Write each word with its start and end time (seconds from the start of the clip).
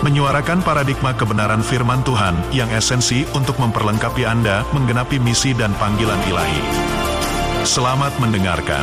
menyuarakan 0.00 0.64
paradigma 0.64 1.12
kebenaran 1.12 1.60
firman 1.60 2.00
Tuhan 2.08 2.32
yang 2.56 2.72
esensi 2.72 3.28
untuk 3.36 3.60
memperlengkapi 3.60 4.24
Anda 4.24 4.64
menggenapi 4.72 5.20
misi 5.20 5.52
dan 5.52 5.76
panggilan 5.76 6.16
ilahi. 6.24 6.62
Selamat 7.68 8.16
mendengarkan. 8.16 8.80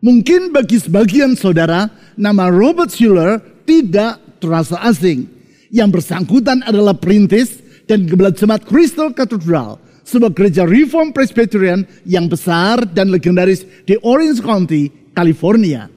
Mungkin 0.00 0.56
bagi 0.56 0.80
sebagian 0.80 1.36
saudara, 1.36 1.92
nama 2.16 2.48
Robert 2.48 2.94
Schuller 2.94 3.42
tidak 3.68 4.22
terasa 4.40 4.80
asing. 4.88 5.28
Yang 5.68 6.00
bersangkutan 6.00 6.64
adalah 6.64 6.96
perintis 6.96 7.60
dan 7.84 8.08
gembala 8.08 8.32
jemaat 8.32 8.64
Crystal 8.64 9.10
Cathedral, 9.12 9.82
sebuah 10.06 10.30
gereja 10.30 10.62
Reform 10.62 11.10
Presbyterian 11.10 11.82
yang 12.06 12.30
besar 12.30 12.86
dan 12.86 13.10
legendaris 13.10 13.66
di 13.82 13.98
Orange 14.06 14.38
County, 14.38 14.86
California. 15.10 15.90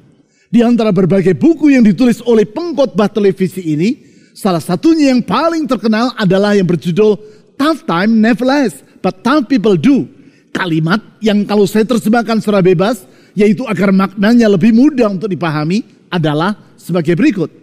Di 0.50 0.66
antara 0.66 0.90
berbagai 0.90 1.38
buku 1.38 1.78
yang 1.78 1.86
ditulis 1.86 2.26
oleh 2.26 2.42
pengkhotbah 2.50 3.06
televisi 3.06 3.62
ini, 3.70 4.02
salah 4.34 4.60
satunya 4.60 5.14
yang 5.14 5.22
paling 5.22 5.70
terkenal 5.70 6.10
adalah 6.18 6.58
yang 6.58 6.66
berjudul 6.66 7.22
Tough 7.54 7.86
Time 7.86 8.18
Never 8.18 8.50
Lasts, 8.50 8.82
But 8.98 9.22
Tough 9.22 9.46
People 9.46 9.78
Do. 9.78 10.10
Kalimat 10.50 11.06
yang 11.22 11.46
kalau 11.46 11.70
saya 11.70 11.86
terjemahkan 11.86 12.42
secara 12.42 12.66
bebas, 12.66 13.06
yaitu 13.38 13.62
agar 13.70 13.94
maknanya 13.94 14.50
lebih 14.50 14.74
mudah 14.74 15.14
untuk 15.14 15.30
dipahami, 15.30 15.86
adalah 16.10 16.58
sebagai 16.74 17.14
berikut. 17.14 17.54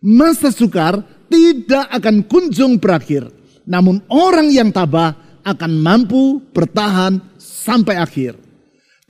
Masa 0.00 0.48
sukar 0.48 1.04
tidak 1.28 1.92
akan 1.92 2.24
kunjung 2.24 2.80
berakhir, 2.80 3.28
namun 3.68 4.00
orang 4.08 4.48
yang 4.48 4.72
tabah 4.72 5.12
akan 5.42 5.72
mampu 5.80 6.40
bertahan 6.52 7.20
sampai 7.36 7.96
akhir. 8.00 8.36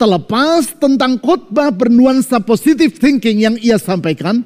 Terlepas 0.01 0.81
tentang 0.81 1.21
khotbah 1.21 1.69
bernuansa 1.69 2.41
positive 2.41 2.97
thinking 2.97 3.45
yang 3.45 3.57
ia 3.61 3.77
sampaikan, 3.77 4.41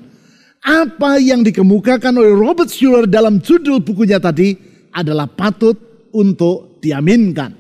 apa 0.64 1.22
yang 1.22 1.46
dikemukakan 1.46 2.16
oleh 2.18 2.34
Robert 2.34 2.72
Schuller 2.72 3.06
dalam 3.06 3.38
judul 3.38 3.78
bukunya 3.84 4.18
tadi 4.18 4.56
adalah 4.90 5.30
patut 5.30 5.76
untuk 6.10 6.82
diaminkan. 6.82 7.54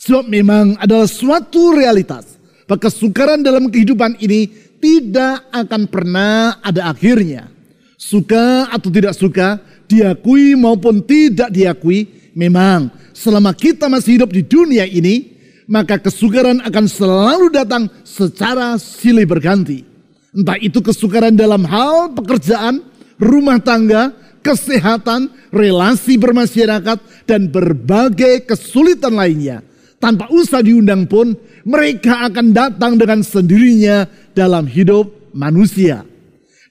Sebab 0.00 0.28
memang 0.28 0.76
adalah 0.80 1.08
suatu 1.08 1.72
realitas 1.76 2.36
bahwa 2.64 2.80
kesukaran 2.88 3.40
dalam 3.44 3.68
kehidupan 3.68 4.20
ini 4.20 4.48
tidak 4.80 5.48
akan 5.52 5.88
pernah 5.88 6.60
ada 6.60 6.92
akhirnya. 6.92 7.48
Suka 7.96 8.68
atau 8.68 8.92
tidak 8.92 9.16
suka, 9.16 9.56
diakui 9.88 10.52
maupun 10.52 11.00
tidak 11.00 11.48
diakui, 11.48 12.23
memang 12.34 12.92
selama 13.14 13.54
kita 13.54 13.88
masih 13.88 14.20
hidup 14.20 14.30
di 14.34 14.42
dunia 14.44 14.84
ini, 14.84 15.34
maka 15.64 15.96
kesukaran 15.96 16.60
akan 16.60 16.84
selalu 16.84 17.48
datang 17.48 17.88
secara 18.04 18.76
silih 18.76 19.24
berganti. 19.24 19.86
Entah 20.34 20.58
itu 20.58 20.82
kesukaran 20.82 21.32
dalam 21.32 21.62
hal 21.64 22.10
pekerjaan, 22.12 22.82
rumah 23.16 23.62
tangga, 23.62 24.12
kesehatan, 24.42 25.30
relasi 25.54 26.18
bermasyarakat, 26.20 26.98
dan 27.24 27.48
berbagai 27.48 28.44
kesulitan 28.44 29.14
lainnya. 29.16 29.62
Tanpa 30.02 30.28
usah 30.28 30.60
diundang 30.60 31.08
pun, 31.08 31.32
mereka 31.64 32.28
akan 32.28 32.52
datang 32.52 33.00
dengan 33.00 33.24
sendirinya 33.24 34.04
dalam 34.36 34.68
hidup 34.68 35.32
manusia. 35.32 36.04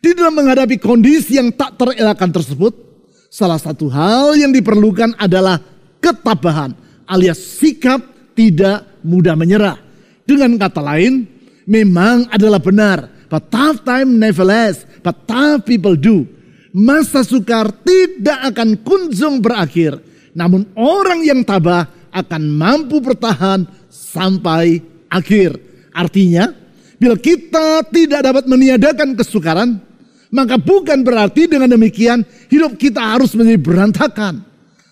Di 0.04 0.14
dalam 0.14 0.38
menghadapi 0.38 0.78
kondisi 0.78 1.42
yang 1.42 1.50
tak 1.50 1.80
terelakkan 1.80 2.30
tersebut, 2.30 2.93
salah 3.34 3.58
satu 3.58 3.90
hal 3.90 4.38
yang 4.38 4.54
diperlukan 4.54 5.18
adalah 5.18 5.58
ketabahan 5.98 6.78
alias 7.10 7.42
sikap 7.42 7.98
tidak 8.38 8.86
mudah 9.02 9.34
menyerah. 9.34 9.82
Dengan 10.24 10.54
kata 10.62 10.86
lain, 10.86 11.26
memang 11.66 12.30
adalah 12.30 12.62
benar. 12.62 13.10
But 13.34 13.50
tough 13.50 13.82
time 13.82 14.22
never 14.22 14.46
lasts, 14.46 14.86
but 15.02 15.26
tough 15.26 15.66
people 15.66 15.98
do. 15.98 16.30
Masa 16.70 17.26
sukar 17.26 17.74
tidak 17.82 18.54
akan 18.54 18.78
kunjung 18.86 19.42
berakhir. 19.42 19.98
Namun 20.38 20.70
orang 20.78 21.26
yang 21.26 21.42
tabah 21.42 21.90
akan 22.14 22.44
mampu 22.46 23.02
bertahan 23.02 23.66
sampai 23.90 24.82
akhir. 25.10 25.58
Artinya, 25.94 26.50
bila 26.98 27.18
kita 27.18 27.86
tidak 27.90 28.22
dapat 28.26 28.46
meniadakan 28.50 29.14
kesukaran, 29.18 29.82
maka 30.34 30.58
bukan 30.58 31.06
berarti 31.06 31.46
dengan 31.46 31.70
demikian 31.70 32.26
hidup 32.50 32.74
kita 32.82 32.98
harus 32.98 33.38
menjadi 33.38 33.62
berantakan. 33.62 34.42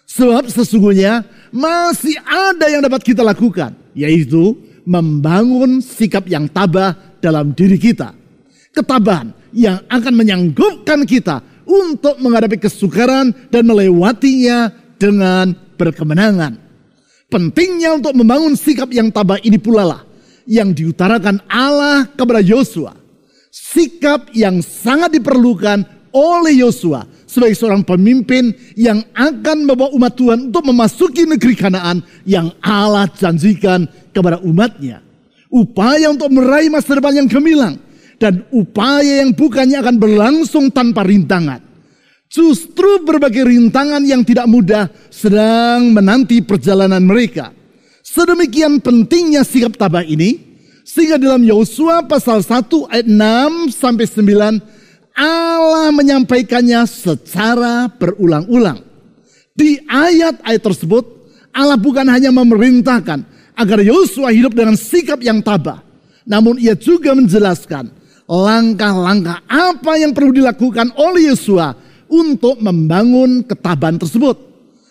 Sebab 0.05 0.45
sesungguhnya 0.53 1.25
masih 1.49 2.13
ada 2.21 2.69
yang 2.69 2.85
dapat 2.85 3.01
kita 3.01 3.25
lakukan, 3.25 3.73
yaitu 3.97 4.53
membangun 4.85 5.81
sikap 5.81 6.29
yang 6.29 6.45
tabah 6.45 6.93
dalam 7.17 7.57
diri 7.57 7.81
kita. 7.81 8.13
Ketabahan 8.69 9.33
yang 9.49 9.81
akan 9.89 10.13
menyanggupkan 10.13 11.03
kita 11.09 11.41
untuk 11.65 12.21
menghadapi 12.21 12.61
kesukaran 12.61 13.33
dan 13.49 13.63
melewatinya 13.65 14.69
dengan 15.01 15.57
berkemenangan. 15.75 16.59
Pentingnya 17.31 17.97
untuk 17.97 18.13
membangun 18.13 18.53
sikap 18.59 18.91
yang 18.91 19.09
tabah 19.09 19.39
ini 19.41 19.55
pula 19.57 19.87
lah 19.87 20.01
yang 20.45 20.75
diutarakan 20.75 21.39
Allah 21.47 22.05
kepada 22.13 22.43
Yosua. 22.43 23.00
Sikap 23.51 24.31
yang 24.31 24.63
sangat 24.63 25.19
diperlukan 25.19 25.83
oleh 26.15 26.63
Yosua 26.63 27.03
sebagai 27.27 27.55
seorang 27.55 27.83
pemimpin 27.83 28.51
yang 28.79 29.03
akan 29.11 29.67
membawa 29.67 29.91
umat 29.95 30.15
Tuhan 30.15 30.51
untuk 30.51 30.63
memasuki 30.67 31.27
negeri 31.27 31.55
Kanaan 31.59 31.99
yang 32.23 32.51
Allah 32.63 33.11
janjikan 33.11 33.87
kepada 34.15 34.39
umatnya. 34.43 35.03
Upaya 35.51 36.07
untuk 36.07 36.31
meraih 36.31 36.71
masa 36.71 36.95
depan 36.95 37.11
yang 37.11 37.27
gemilang 37.27 37.75
dan 38.19 38.47
upaya 38.55 39.19
yang 39.19 39.35
bukannya 39.35 39.83
akan 39.83 39.95
berlangsung 39.99 40.71
tanpa 40.71 41.03
rintangan. 41.03 41.59
Justru 42.31 43.03
berbagai 43.03 43.43
rintangan 43.43 43.99
yang 44.07 44.23
tidak 44.23 44.47
mudah 44.47 44.87
sedang 45.11 45.91
menanti 45.91 46.39
perjalanan 46.39 47.03
mereka. 47.03 47.51
Sedemikian 47.99 48.79
pentingnya 48.79 49.43
sikap 49.43 49.75
tabah 49.75 50.07
ini, 50.07 50.50
sehingga 50.81 51.21
dalam 51.21 51.45
Yosua 51.45 52.03
pasal 52.03 52.41
1 52.41 52.67
ayat 52.89 53.07
6 53.07 53.71
sampai 53.77 54.05
9 54.09 54.81
Allah 55.15 55.91
menyampaikannya 55.93 56.81
secara 56.87 57.91
berulang-ulang. 57.91 58.81
Di 59.53 59.83
ayat-ayat 59.85 60.61
tersebut, 60.63 61.03
Allah 61.51 61.77
bukan 61.77 62.07
hanya 62.07 62.31
memerintahkan 62.33 63.21
agar 63.53 63.79
Yosua 63.85 64.33
hidup 64.33 64.55
dengan 64.57 64.73
sikap 64.73 65.21
yang 65.21 65.43
tabah, 65.43 65.83
namun 66.25 66.57
ia 66.57 66.73
juga 66.73 67.13
menjelaskan 67.13 67.91
langkah-langkah 68.25 69.43
apa 69.45 69.93
yang 70.01 70.15
perlu 70.15 70.33
dilakukan 70.33 70.89
oleh 70.97 71.29
Yosua 71.29 71.75
untuk 72.09 72.57
membangun 72.63 73.45
ketabahan 73.45 74.01
tersebut. 74.01 74.39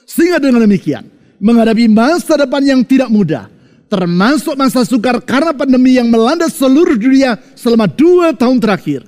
Sehingga 0.06 0.38
dengan 0.38 0.62
demikian, 0.62 1.08
menghadapi 1.42 1.90
masa 1.90 2.38
depan 2.38 2.62
yang 2.62 2.80
tidak 2.86 3.10
mudah, 3.10 3.50
termasuk 3.90 4.54
masa 4.54 4.86
sukar 4.86 5.18
karena 5.18 5.50
pandemi 5.50 5.98
yang 5.98 6.06
melanda 6.06 6.46
seluruh 6.46 6.94
dunia 6.94 7.34
selama 7.58 7.90
dua 7.90 8.31
tahun 8.31 8.62
terakhir, 8.62 9.02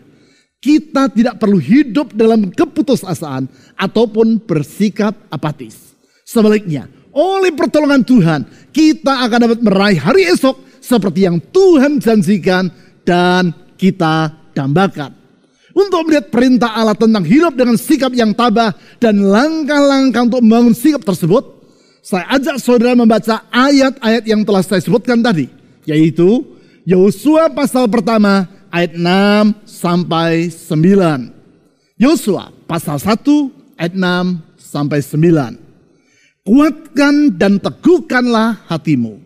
kita 0.59 1.07
tidak 1.15 1.39
perlu 1.39 1.63
hidup 1.63 2.11
dalam 2.13 2.51
keputusasaan 2.51 3.47
ataupun 3.79 4.43
bersikap 4.43 5.15
apatis. 5.31 5.95
Sebaliknya, 6.27 6.91
oleh 7.15 7.55
pertolongan 7.55 8.03
Tuhan, 8.03 8.41
kita 8.75 9.23
akan 9.23 9.39
dapat 9.47 9.61
meraih 9.63 10.03
hari 10.03 10.27
esok 10.27 10.83
seperti 10.83 11.31
yang 11.31 11.39
Tuhan 11.39 12.03
janjikan 12.03 12.67
dan 13.07 13.55
kita 13.79 14.35
dambakan. 14.51 15.15
Untuk 15.73 16.05
melihat 16.05 16.29
perintah 16.29 16.77
Allah 16.77 16.93
tentang 16.93 17.25
hidup 17.25 17.57
dengan 17.57 17.81
sikap 17.81 18.13
yang 18.13 18.37
tabah 18.37 18.77
dan 19.01 19.25
langkah-langkah 19.25 20.29
untuk 20.29 20.45
membangun 20.45 20.77
sikap 20.77 21.01
tersebut, 21.01 21.62
saya 22.03 22.27
ajak 22.35 22.59
saudara 22.59 22.99
membaca 22.99 23.47
ayat-ayat 23.55 24.27
yang 24.27 24.43
telah 24.43 24.59
saya 24.67 24.83
sebutkan 24.83 25.23
tadi, 25.23 25.47
yaitu 25.87 26.43
Yosua 26.83 27.47
pasal 27.47 27.87
pertama 27.87 28.51
ayat 28.75 28.99
6 28.99 29.63
sampai 29.63 30.51
9. 30.51 31.31
Yosua 31.95 32.51
pasal 32.67 32.99
1 32.99 33.23
ayat 33.79 33.95
6 33.95 34.03
sampai 34.59 34.99
9. 34.99 36.43
Kuatkan 36.43 37.39
dan 37.39 37.63
teguhkanlah 37.63 38.67
hatimu. 38.67 39.23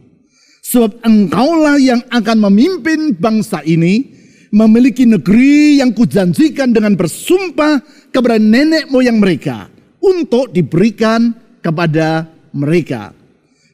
Sebab 0.60 1.00
engkaulah 1.00 1.80
yang 1.80 2.04
akan 2.12 2.44
memimpin 2.44 3.16
bangsa 3.16 3.64
ini 3.64 4.12
memiliki 4.52 5.08
negeri 5.08 5.80
yang 5.80 5.96
kujanjikan 5.96 6.76
dengan 6.76 6.92
bersumpah 6.92 7.80
kepada 8.12 8.36
nenek 8.36 8.92
moyang 8.92 9.16
mereka 9.16 9.72
untuk 9.96 10.52
diberikan 10.52 11.32
kepada 11.64 12.35
mereka. 12.56 13.12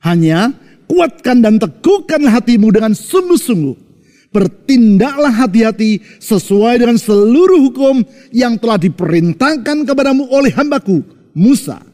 Hanya 0.03 0.51
kuatkan 0.91 1.41
dan 1.41 1.57
teguhkan 1.57 2.27
hatimu 2.27 2.69
dengan 2.75 2.93
sungguh-sungguh. 2.93 3.95
Bertindaklah 4.33 5.33
hati-hati 5.45 6.01
sesuai 6.17 6.81
dengan 6.81 6.97
seluruh 6.97 7.69
hukum 7.69 8.01
yang 8.33 8.57
telah 8.57 8.81
diperintahkan 8.81 9.85
kepadamu 9.85 10.25
oleh 10.33 10.49
hambaku, 10.57 11.05
Musa. 11.37 11.85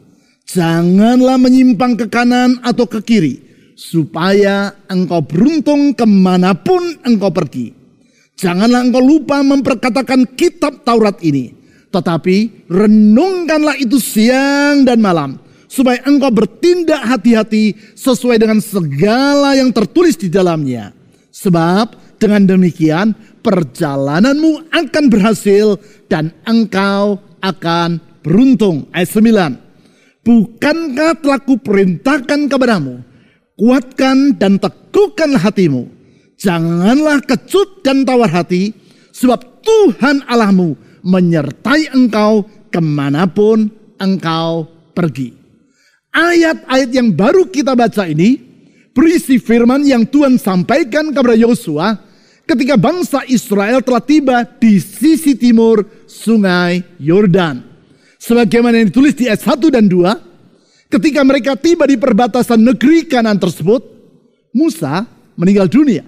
Janganlah 0.48 1.36
menyimpang 1.36 1.98
ke 1.98 2.06
kanan 2.06 2.62
atau 2.62 2.86
ke 2.86 3.02
kiri, 3.02 3.42
supaya 3.74 4.70
engkau 4.86 5.20
beruntung 5.20 5.92
ke 5.92 6.06
mana 6.06 6.54
pun 6.54 6.80
engkau 7.04 7.28
pergi. 7.28 7.74
Janganlah 8.38 8.86
engkau 8.86 9.02
lupa 9.02 9.42
memperkatakan 9.42 10.38
kitab 10.38 10.86
Taurat 10.86 11.18
ini. 11.26 11.50
Tetapi 11.90 12.68
renungkanlah 12.70 13.82
itu 13.82 13.98
siang 13.98 14.86
dan 14.86 15.02
malam. 15.02 15.42
Supaya 15.68 16.00
engkau 16.08 16.32
bertindak 16.32 17.04
hati-hati 17.04 17.76
sesuai 17.92 18.40
dengan 18.40 18.58
segala 18.58 19.52
yang 19.54 19.68
tertulis 19.68 20.16
di 20.16 20.32
dalamnya. 20.32 20.96
Sebab 21.28 22.18
dengan 22.18 22.48
demikian 22.48 23.12
perjalananmu 23.44 24.72
akan 24.72 25.04
berhasil 25.12 25.76
dan 26.08 26.32
engkau 26.48 27.20
akan 27.44 28.00
beruntung. 28.24 28.88
Ayat 28.90 29.12
9. 29.12 30.24
Bukankah 30.24 31.12
telah 31.20 31.40
kuperintahkan 31.44 32.48
kepadamu? 32.48 33.04
Kuatkan 33.54 34.40
dan 34.40 34.56
teguhkanlah 34.56 35.52
hatimu 35.52 35.98
Janganlah 36.38 37.18
kecut 37.26 37.82
dan 37.82 38.06
tawar 38.06 38.30
hati, 38.30 38.70
sebab 39.10 39.58
Tuhan 39.66 40.22
Allahmu 40.30 40.78
menyertai 41.02 41.90
engkau 41.90 42.46
ke 42.70 42.78
mana 42.78 43.26
pun 43.26 43.66
engkau 43.98 44.70
pergi. 44.94 45.34
Ayat-ayat 46.18 46.90
yang 46.90 47.14
baru 47.14 47.46
kita 47.46 47.78
baca 47.78 48.02
ini 48.10 48.42
berisi 48.90 49.38
firman 49.38 49.86
yang 49.86 50.02
Tuhan 50.02 50.34
sampaikan 50.34 51.14
kepada 51.14 51.38
Yosua 51.38 51.94
ketika 52.42 52.74
bangsa 52.74 53.22
Israel 53.30 53.78
telah 53.86 54.02
tiba 54.02 54.42
di 54.42 54.82
sisi 54.82 55.38
timur 55.38 55.86
sungai 56.10 56.82
Yordan. 56.98 57.62
Sebagaimana 58.18 58.82
yang 58.82 58.90
ditulis 58.90 59.14
di 59.14 59.30
ayat 59.30 59.46
1 59.46 59.70
dan 59.70 59.86
2, 59.86 60.90
ketika 60.90 61.22
mereka 61.22 61.54
tiba 61.54 61.86
di 61.86 61.94
perbatasan 61.94 62.66
negeri 62.66 63.06
kanan 63.06 63.38
tersebut, 63.38 63.78
Musa 64.50 65.06
meninggal 65.38 65.70
dunia. 65.70 66.02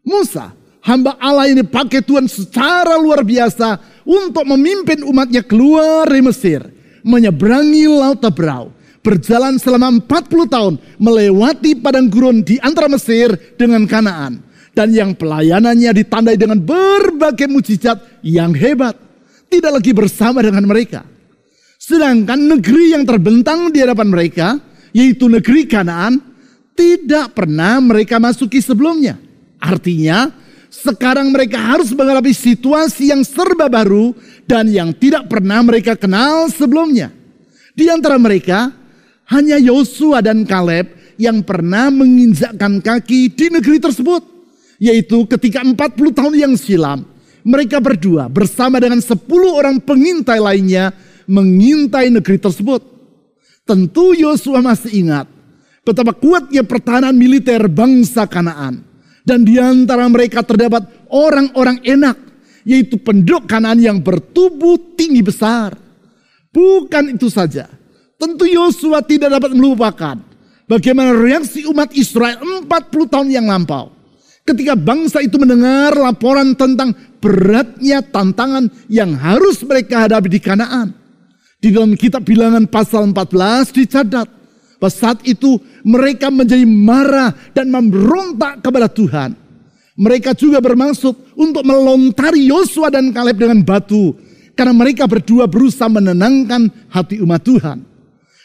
Musa, 0.00 0.56
hamba 0.80 1.20
Allah 1.20 1.52
ini 1.52 1.60
pakai 1.60 2.00
Tuhan 2.00 2.24
secara 2.24 2.96
luar 2.96 3.20
biasa 3.20 4.00
untuk 4.08 4.48
memimpin 4.48 5.04
umatnya 5.04 5.44
keluar 5.44 6.08
dari 6.08 6.24
Mesir. 6.24 6.64
Menyeberangi 7.04 7.84
Laut 7.84 8.16
Tebrau. 8.16 8.81
Berjalan 9.02 9.58
selama 9.58 9.98
40 9.98 10.46
tahun 10.46 10.74
melewati 11.02 11.74
padang 11.82 12.06
gurun 12.06 12.46
di 12.46 12.62
antara 12.62 12.86
Mesir 12.86 13.34
dengan 13.58 13.82
Kanaan. 13.90 14.38
Dan 14.72 14.94
yang 14.94 15.12
pelayanannya 15.12 15.90
ditandai 15.92 16.38
dengan 16.38 16.56
berbagai 16.62 17.50
mujizat 17.50 18.22
yang 18.24 18.56
hebat. 18.56 18.96
Tidak 19.50 19.68
lagi 19.68 19.92
bersama 19.92 20.40
dengan 20.40 20.64
mereka. 20.64 21.04
Sedangkan 21.76 22.40
negeri 22.56 22.94
yang 22.94 23.04
terbentang 23.04 23.68
di 23.68 23.82
hadapan 23.82 24.08
mereka, 24.08 24.56
yaitu 24.94 25.28
negeri 25.28 25.68
Kanaan, 25.68 26.22
tidak 26.72 27.36
pernah 27.36 27.82
mereka 27.82 28.16
masuki 28.16 28.62
sebelumnya. 28.64 29.20
Artinya, 29.60 30.32
sekarang 30.72 31.28
mereka 31.28 31.60
harus 31.60 31.92
menghadapi 31.92 32.32
situasi 32.32 33.12
yang 33.12 33.20
serba 33.28 33.68
baru 33.68 34.16
dan 34.48 34.72
yang 34.72 34.96
tidak 34.96 35.28
pernah 35.28 35.60
mereka 35.60 35.98
kenal 36.00 36.48
sebelumnya. 36.48 37.12
Di 37.76 37.92
antara 37.92 38.16
mereka, 38.16 38.72
hanya 39.32 39.56
Yosua 39.56 40.20
dan 40.20 40.44
Kaleb 40.44 41.16
yang 41.16 41.40
pernah 41.40 41.88
menginjakkan 41.88 42.84
kaki 42.84 43.32
di 43.32 43.48
negeri 43.48 43.80
tersebut. 43.80 44.22
Yaitu 44.82 45.24
ketika 45.30 45.62
40 45.62 45.78
tahun 46.10 46.34
yang 46.34 46.54
silam, 46.58 47.06
mereka 47.46 47.78
berdua 47.78 48.26
bersama 48.28 48.82
dengan 48.82 49.00
10 49.00 49.16
orang 49.50 49.78
pengintai 49.80 50.42
lainnya 50.42 50.92
mengintai 51.24 52.10
negeri 52.10 52.36
tersebut. 52.36 52.82
Tentu 53.62 54.12
Yosua 54.12 54.58
masih 54.58 55.06
ingat 55.06 55.30
betapa 55.86 56.10
kuatnya 56.14 56.66
pertahanan 56.66 57.14
militer 57.14 57.70
bangsa 57.70 58.26
Kanaan 58.26 58.82
dan 59.22 59.46
di 59.46 59.58
antara 59.58 60.06
mereka 60.10 60.42
terdapat 60.42 60.82
orang-orang 61.10 61.78
enak, 61.86 62.18
yaitu 62.66 62.98
penduduk 62.98 63.46
kanan 63.46 63.78
yang 63.78 64.02
bertubuh 64.02 64.98
tinggi 64.98 65.22
besar. 65.22 65.78
Bukan 66.50 67.16
itu 67.16 67.30
saja. 67.30 67.70
Tentu 68.22 68.46
Yosua 68.46 69.02
tidak 69.02 69.34
dapat 69.34 69.50
melupakan 69.50 70.14
bagaimana 70.70 71.10
reaksi 71.10 71.66
umat 71.66 71.90
Israel 71.90 72.38
40 72.38 72.70
tahun 73.10 73.34
yang 73.34 73.50
lampau. 73.50 73.90
Ketika 74.46 74.78
bangsa 74.78 75.18
itu 75.26 75.42
mendengar 75.42 75.90
laporan 75.98 76.54
tentang 76.54 76.94
beratnya 77.18 77.98
tantangan 77.98 78.70
yang 78.86 79.18
harus 79.18 79.58
mereka 79.66 80.06
hadapi 80.06 80.38
di 80.38 80.38
Kanaan. 80.38 80.94
Di 81.58 81.74
dalam 81.74 81.98
kitab 81.98 82.22
bilangan 82.22 82.70
pasal 82.70 83.10
14 83.10 83.74
dicatat 83.74 84.30
bahwa 84.78 84.90
saat 84.94 85.18
itu 85.26 85.58
mereka 85.82 86.30
menjadi 86.30 86.62
marah 86.62 87.34
dan 87.50 87.74
memberontak 87.74 88.62
kepada 88.62 88.86
Tuhan. 88.86 89.34
Mereka 89.98 90.38
juga 90.38 90.62
bermaksud 90.62 91.34
untuk 91.34 91.66
melontari 91.66 92.46
Yosua 92.46 92.86
dan 92.86 93.10
Kaleb 93.10 93.34
dengan 93.34 93.66
batu. 93.66 94.14
Karena 94.54 94.70
mereka 94.70 95.10
berdua 95.10 95.50
berusaha 95.50 95.90
menenangkan 95.90 96.70
hati 96.86 97.18
umat 97.18 97.42
Tuhan. 97.42 97.91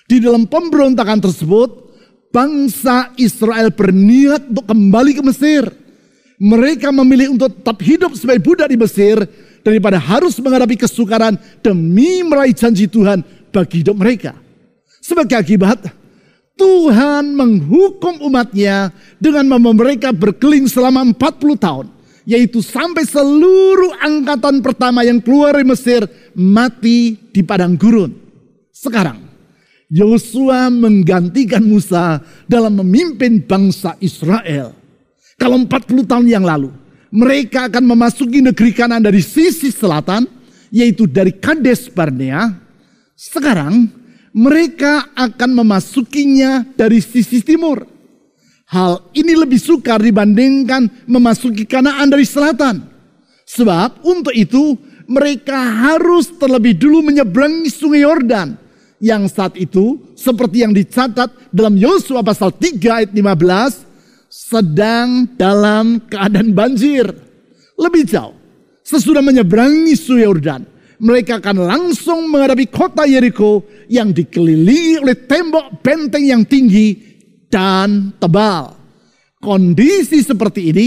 Di 0.08 0.24
dalam 0.24 0.48
pemberontakan 0.48 1.20
tersebut, 1.20 1.92
bangsa 2.32 3.12
Israel 3.20 3.76
berniat 3.76 4.40
untuk 4.48 4.64
kembali 4.64 5.12
ke 5.20 5.24
Mesir. 5.28 5.68
Mereka 6.40 6.96
memilih 6.96 7.36
untuk 7.36 7.52
tetap 7.52 7.76
hidup 7.84 8.16
sebagai 8.16 8.40
budak 8.40 8.72
di 8.72 8.80
Mesir 8.80 9.20
daripada 9.68 10.00
harus 10.00 10.40
menghadapi 10.40 10.80
kesukaran 10.80 11.36
demi 11.60 12.24
meraih 12.24 12.56
janji 12.56 12.88
Tuhan 12.88 13.20
bagi 13.52 13.84
hidup 13.84 14.00
mereka. 14.00 14.32
Sebagai 15.04 15.36
akibat, 15.36 15.92
Tuhan 16.56 17.36
menghukum 17.36 18.24
umatnya 18.24 18.96
dengan 19.20 19.44
membawa 19.44 19.92
mereka 19.92 20.16
berkeling 20.16 20.72
selama 20.72 21.04
40 21.04 21.60
tahun. 21.60 21.88
Yaitu 22.24 22.64
sampai 22.64 23.04
seluruh 23.04 23.92
angkatan 24.04 24.64
pertama 24.64 25.04
yang 25.04 25.20
keluar 25.20 25.52
dari 25.52 25.68
Mesir 25.68 26.08
mati 26.32 27.16
di 27.32 27.44
padang 27.44 27.76
gurun. 27.76 28.12
Sekarang 28.72 29.27
Yosua 29.88 30.68
menggantikan 30.68 31.64
Musa 31.64 32.20
dalam 32.44 32.84
memimpin 32.84 33.40
bangsa 33.40 33.96
Israel. 34.04 34.76
Kalau 35.40 35.64
40 35.64 36.04
tahun 36.04 36.28
yang 36.28 36.44
lalu 36.44 36.74
mereka 37.14 37.72
akan 37.72 37.84
memasuki 37.88 38.44
negeri 38.44 38.76
kanan 38.76 39.00
dari 39.00 39.24
sisi 39.24 39.72
selatan 39.72 40.28
yaitu 40.72 41.08
dari 41.08 41.32
Kades 41.32 41.88
Barnea. 41.88 42.52
Sekarang 43.16 43.88
mereka 44.36 45.10
akan 45.16 45.64
memasukinya 45.64 46.68
dari 46.76 47.00
sisi 47.00 47.40
timur. 47.40 47.88
Hal 48.68 49.00
ini 49.16 49.32
lebih 49.32 49.58
sukar 49.58 50.04
dibandingkan 50.04 51.08
memasuki 51.08 51.64
Kanaan 51.64 52.12
dari 52.12 52.28
selatan. 52.28 52.84
Sebab 53.48 54.04
untuk 54.04 54.36
itu 54.36 54.76
mereka 55.08 55.56
harus 55.56 56.28
terlebih 56.36 56.76
dulu 56.76 57.00
menyeberangi 57.00 57.72
sungai 57.72 58.04
Yordan. 58.04 58.67
Yang 58.98 59.24
saat 59.38 59.54
itu 59.54 60.02
seperti 60.18 60.66
yang 60.66 60.74
dicatat 60.74 61.30
dalam 61.54 61.78
Yosua 61.78 62.26
pasal 62.26 62.50
3 62.50 62.82
ayat 62.82 63.12
15 63.14 63.86
sedang 64.28 65.30
dalam 65.38 66.02
keadaan 66.10 66.52
banjir. 66.52 67.06
Lebih 67.78 68.10
jauh, 68.10 68.34
sesudah 68.82 69.22
menyeberangi 69.22 69.94
sungai 69.94 70.26
Yordan, 70.26 70.66
mereka 70.98 71.38
akan 71.38 71.70
langsung 71.70 72.26
menghadapi 72.26 72.66
kota 72.74 73.06
Yeriko 73.06 73.62
yang 73.86 74.10
dikelilingi 74.10 75.06
oleh 75.06 75.18
tembok 75.30 75.86
benteng 75.86 76.26
yang 76.26 76.42
tinggi 76.42 76.98
dan 77.54 78.18
tebal. 78.18 78.74
Kondisi 79.38 80.26
seperti 80.26 80.74
ini 80.74 80.86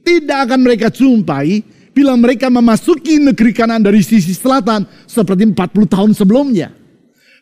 tidak 0.00 0.48
akan 0.48 0.64
mereka 0.64 0.88
jumpai 0.88 1.60
bila 1.92 2.16
mereka 2.16 2.48
memasuki 2.48 3.20
negeri 3.20 3.52
kanan 3.52 3.84
dari 3.84 4.00
sisi 4.00 4.32
selatan 4.32 4.88
seperti 5.04 5.44
40 5.52 5.84
tahun 5.84 6.10
sebelumnya. 6.16 6.79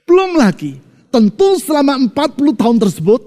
Belum 0.08 0.40
lagi, 0.40 0.80
tentu 1.12 1.60
selama 1.60 2.00
40 2.00 2.56
tahun 2.56 2.76
tersebut, 2.80 3.20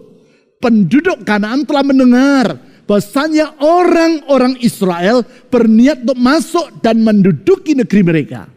penduduk 0.57 1.21
kanan 1.21 1.61
telah 1.61 1.85
mendengar 1.85 2.57
bahwasanya 2.89 3.61
orang-orang 3.61 4.57
Israel 4.65 5.21
berniat 5.53 6.01
untuk 6.01 6.17
masuk 6.17 6.81
dan 6.81 7.05
menduduki 7.05 7.77
negeri 7.77 8.01
mereka. 8.01 8.49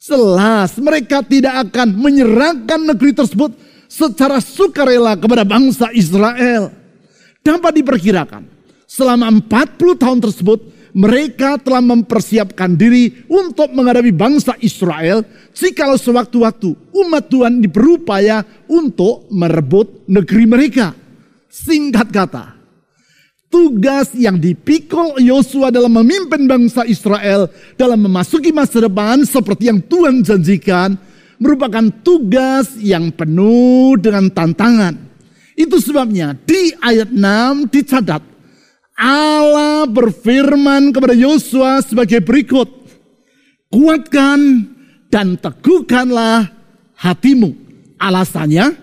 Jelas 0.00 0.80
mereka 0.80 1.20
tidak 1.20 1.68
akan 1.68 1.92
menyerahkan 1.92 2.80
negeri 2.88 3.12
tersebut 3.12 3.52
secara 3.84 4.40
sukarela 4.40 5.12
kepada 5.20 5.44
bangsa 5.44 5.92
Israel. 5.92 6.72
Dapat 7.44 7.72
diperkirakan 7.84 8.48
selama 8.88 9.28
40 9.28 9.76
tahun 10.00 10.18
tersebut 10.24 10.77
mereka 10.98 11.54
telah 11.62 11.78
mempersiapkan 11.78 12.74
diri 12.74 13.22
untuk 13.30 13.70
menghadapi 13.70 14.10
bangsa 14.10 14.58
Israel 14.58 15.22
jikalau 15.54 15.94
sewaktu-waktu 15.94 16.74
umat 16.74 17.30
Tuhan 17.30 17.62
berupaya 17.70 18.42
untuk 18.66 19.30
merebut 19.30 20.02
negeri 20.10 20.44
mereka. 20.50 20.98
Singkat 21.46 22.10
kata, 22.10 22.58
tugas 23.46 24.10
yang 24.18 24.42
dipikul 24.42 25.22
Yosua 25.22 25.70
dalam 25.70 25.94
memimpin 25.94 26.50
bangsa 26.50 26.82
Israel 26.82 27.46
dalam 27.78 28.02
memasuki 28.02 28.50
masa 28.50 28.82
depan 28.82 29.22
seperti 29.22 29.70
yang 29.70 29.78
Tuhan 29.78 30.26
janjikan 30.26 30.98
merupakan 31.38 31.94
tugas 32.02 32.74
yang 32.74 33.14
penuh 33.14 33.94
dengan 34.02 34.26
tantangan. 34.34 34.98
Itu 35.54 35.78
sebabnya 35.78 36.34
di 36.42 36.74
ayat 36.82 37.14
6 37.14 37.70
dicatat 37.70 38.37
Allah 38.98 39.86
berfirman 39.86 40.90
kepada 40.90 41.14
Yosua 41.14 41.78
sebagai 41.86 42.18
berikut. 42.18 42.66
Kuatkan 43.70 44.66
dan 45.06 45.38
teguhkanlah 45.38 46.50
hatimu. 46.98 47.54
Alasannya, 47.98 48.74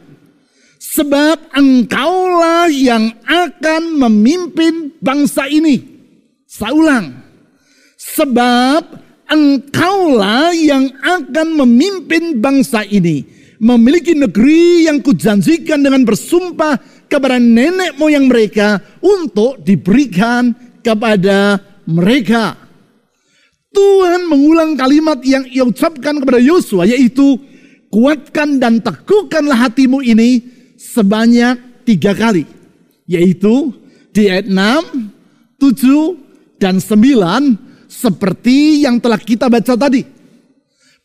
sebab 0.80 1.52
engkaulah 1.56 2.72
yang 2.72 3.12
akan 3.28 4.00
memimpin 4.00 4.96
bangsa 5.04 5.48
ini. 5.52 5.84
Saya 6.48 6.72
ulang, 6.72 7.06
sebab 7.96 8.84
engkaulah 9.28 10.56
yang 10.56 10.92
akan 11.00 11.48
memimpin 11.64 12.40
bangsa 12.40 12.88
ini. 12.88 13.28
Memiliki 13.56 14.12
negeri 14.12 14.88
yang 14.88 15.00
kujanjikan 15.00 15.80
dengan 15.80 16.04
bersumpah 16.04 16.76
kepada 17.08 17.38
nenek 17.42 17.98
moyang 17.98 18.28
mereka 18.30 18.82
untuk 19.02 19.62
diberikan 19.62 20.54
kepada 20.82 21.60
mereka. 21.90 22.58
Tuhan 23.76 24.32
mengulang 24.32 24.80
kalimat 24.80 25.20
yang 25.28 25.44
ia 25.52 25.68
ucapkan 25.68 26.24
kepada 26.24 26.40
Yosua 26.40 26.88
yaitu 26.88 27.36
kuatkan 27.92 28.56
dan 28.60 28.80
teguhkanlah 28.80 29.68
hatimu 29.68 30.00
ini 30.00 30.40
sebanyak 30.80 31.84
tiga 31.84 32.16
kali. 32.16 32.48
Yaitu 33.06 33.76
di 34.16 34.32
ayat 34.32 34.48
6, 34.48 35.60
7, 35.60 36.62
dan 36.62 36.80
9 36.80 37.92
seperti 37.92 38.88
yang 38.88 38.98
telah 38.98 39.20
kita 39.20 39.52
baca 39.52 39.76
tadi. 39.76 40.08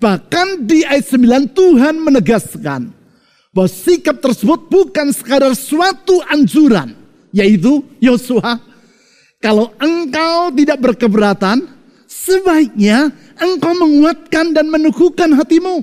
Bahkan 0.01 0.65
di 0.65 0.87
ayat 0.87 1.05
9 1.11 1.51
Tuhan 1.53 1.95
menegaskan 2.01 3.00
bahwa 3.51 3.69
sikap 3.71 4.23
tersebut 4.23 4.71
bukan 4.71 5.11
sekadar 5.11 5.55
suatu 5.59 6.23
anjuran, 6.31 6.95
yaitu 7.35 7.83
Yosua, 7.99 8.63
kalau 9.43 9.75
engkau 9.81 10.55
tidak 10.55 10.79
berkeberatan, 10.79 11.67
sebaiknya 12.07 13.11
engkau 13.41 13.73
menguatkan 13.75 14.53
dan 14.55 14.69
meneguhkan 14.69 15.35
hatimu. 15.35 15.83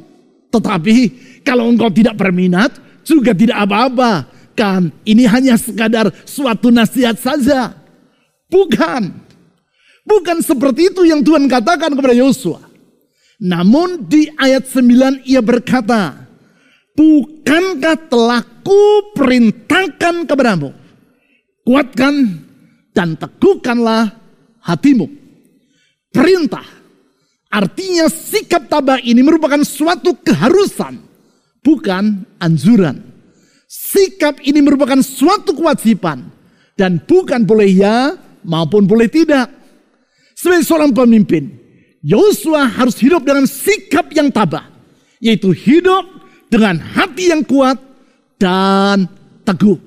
Tetapi 0.53 0.95
kalau 1.43 1.67
engkau 1.67 1.91
tidak 1.91 2.15
berminat, 2.15 2.71
juga 3.07 3.31
tidak 3.31 3.57
apa-apa. 3.63 4.27
Kan 4.57 4.89
ini 5.07 5.23
hanya 5.25 5.55
sekadar 5.55 6.11
suatu 6.27 6.69
nasihat 6.69 7.15
saja. 7.19 7.71
Bukan. 8.51 9.11
Bukan 10.07 10.39
seperti 10.39 10.91
itu 10.91 11.03
yang 11.03 11.19
Tuhan 11.19 11.51
katakan 11.51 11.91
kepada 11.91 12.15
Yosua. 12.15 12.63
Namun 13.37 14.07
di 14.07 14.31
ayat 14.39 14.65
9 14.65 15.27
ia 15.27 15.43
berkata, 15.43 16.26
Bukankah 16.97 18.09
telah 18.09 18.41
ku 18.65 19.13
perintahkan 19.13 20.25
kepadamu? 20.25 20.73
Kuatkan 21.61 22.41
dan 22.89 23.13
teguhkanlah 23.13 24.17
hatimu. 24.65 25.05
Perintah. 26.09 26.65
Artinya 27.53 28.09
sikap 28.09 28.65
tabah 28.65 28.97
ini 29.05 29.21
merupakan 29.21 29.61
suatu 29.61 30.17
keharusan. 30.25 30.97
Bukan 31.61 32.25
anjuran. 32.41 33.05
Sikap 33.69 34.41
ini 34.41 34.57
merupakan 34.65 34.97
suatu 35.05 35.53
kewajiban. 35.53 36.33
Dan 36.73 36.97
bukan 37.05 37.45
boleh 37.45 37.69
ya 37.69 38.17
maupun 38.41 38.89
boleh 38.89 39.05
tidak. 39.05 39.53
Sebagai 40.33 40.65
seorang 40.65 40.93
pemimpin, 40.93 41.49
Yosua 42.01 42.65
harus 42.65 42.97
hidup 42.97 43.21
dengan 43.21 43.45
sikap 43.45 44.09
yang 44.13 44.33
tabah. 44.33 44.65
Yaitu 45.21 45.53
hidup 45.53 46.05
dengan 46.47 46.79
hati 46.79 47.31
yang 47.31 47.43
kuat 47.43 47.79
dan 48.39 49.07
teguh. 49.43 49.79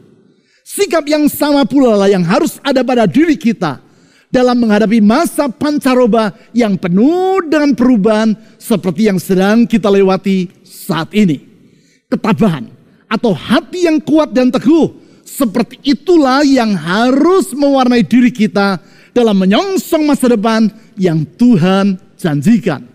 Sikap 0.65 1.03
yang 1.11 1.27
sama 1.27 1.67
pula 1.67 1.99
lah 1.99 2.09
yang 2.09 2.23
harus 2.23 2.63
ada 2.63 2.87
pada 2.87 3.05
diri 3.05 3.35
kita 3.35 3.83
dalam 4.31 4.63
menghadapi 4.63 5.03
masa 5.03 5.51
pancaroba 5.51 6.31
yang 6.55 6.79
penuh 6.79 7.43
dengan 7.51 7.75
perubahan 7.75 8.39
seperti 8.55 9.11
yang 9.11 9.19
sedang 9.19 9.67
kita 9.67 9.91
lewati 9.91 10.47
saat 10.63 11.11
ini. 11.11 11.43
Ketabahan 12.07 12.71
atau 13.11 13.35
hati 13.35 13.91
yang 13.91 13.99
kuat 13.99 14.31
dan 14.31 14.55
teguh 14.55 14.95
seperti 15.27 15.83
itulah 15.83 16.47
yang 16.47 16.79
harus 16.79 17.51
mewarnai 17.51 18.07
diri 18.07 18.31
kita 18.31 18.79
dalam 19.11 19.43
menyongsong 19.43 20.07
masa 20.07 20.31
depan 20.31 20.71
yang 20.95 21.27
Tuhan 21.35 21.99
janjikan. 22.15 22.87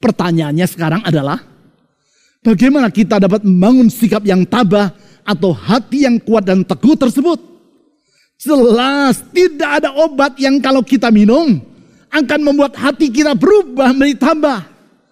Pertanyaannya 0.00 0.64
sekarang 0.64 1.02
adalah 1.04 1.49
Bagaimana 2.40 2.88
kita 2.88 3.20
dapat 3.20 3.44
membangun 3.44 3.92
sikap 3.92 4.24
yang 4.24 4.48
tabah 4.48 4.96
atau 5.28 5.52
hati 5.52 6.08
yang 6.08 6.16
kuat 6.16 6.48
dan 6.48 6.64
teguh 6.64 6.96
tersebut? 6.96 7.36
Jelas 8.40 9.20
tidak 9.36 9.84
ada 9.84 9.92
obat 10.00 10.40
yang 10.40 10.56
kalau 10.64 10.80
kita 10.80 11.12
minum 11.12 11.60
akan 12.08 12.40
membuat 12.40 12.72
hati 12.80 13.12
kita 13.12 13.36
berubah 13.36 13.92
menjadi 13.92 14.32
tambah. 14.32 14.58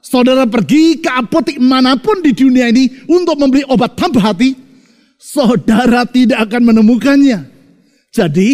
Saudara 0.01 0.49
pergi 0.49 1.05
ke 1.05 1.11
apotek 1.13 1.61
mana 1.61 2.01
pun 2.01 2.25
di 2.25 2.33
dunia 2.33 2.73
ini 2.73 3.05
untuk 3.05 3.37
membeli 3.37 3.61
obat 3.69 3.93
tambah 3.93 4.25
hati, 4.25 4.57
saudara 5.21 6.09
tidak 6.09 6.49
akan 6.49 6.73
menemukannya. 6.73 7.45
Jadi, 8.09 8.49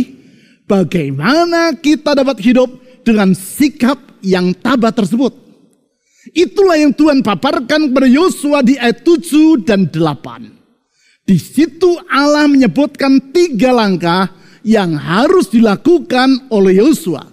bagaimana 0.66 1.78
kita 1.78 2.18
dapat 2.18 2.42
hidup 2.42 2.74
dengan 3.06 3.38
sikap 3.38 4.18
yang 4.18 4.50
tabah 4.50 4.90
tersebut? 4.90 5.43
Itulah 6.32 6.80
yang 6.80 6.96
Tuhan 6.96 7.20
paparkan 7.20 7.92
kepada 7.92 8.08
Yosua 8.08 8.64
di 8.64 8.80
ayat 8.80 9.04
7 9.04 9.60
dan 9.60 9.90
8. 9.92 11.28
Di 11.28 11.36
situ 11.36 12.00
Allah 12.08 12.48
menyebutkan 12.48 13.20
tiga 13.32 13.72
langkah 13.72 14.32
yang 14.64 14.96
harus 14.96 15.52
dilakukan 15.52 16.48
oleh 16.48 16.80
Yosua. 16.80 17.28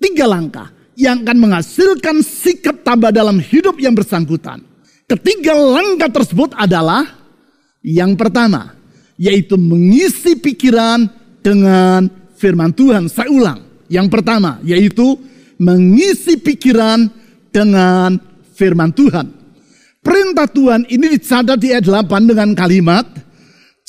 Tiga 0.00 0.24
langkah 0.24 0.72
yang 0.96 1.24
akan 1.24 1.38
menghasilkan 1.40 2.24
sikap 2.24 2.80
tabah 2.80 3.12
dalam 3.12 3.36
hidup 3.40 3.76
yang 3.76 3.92
bersangkutan. 3.92 4.64
Ketiga 5.04 5.52
langkah 5.52 6.08
tersebut 6.08 6.56
adalah 6.56 7.04
yang 7.84 8.16
pertama, 8.16 8.72
yaitu 9.20 9.60
mengisi 9.60 10.38
pikiran 10.40 11.04
dengan 11.44 12.08
firman 12.40 12.72
Tuhan. 12.72 13.12
Saya 13.12 13.28
ulang, 13.28 13.60
yang 13.92 14.08
pertama 14.08 14.56
yaitu 14.64 15.20
mengisi 15.60 16.40
pikiran 16.40 17.12
dengan 17.52 18.16
firman 18.56 18.90
Tuhan. 18.90 19.28
Perintah 20.02 20.50
Tuhan 20.50 20.88
ini 20.90 21.14
dicatat 21.14 21.60
di 21.62 21.70
ayat 21.70 21.86
8 21.86 22.26
dengan 22.26 22.50
kalimat, 22.58 23.06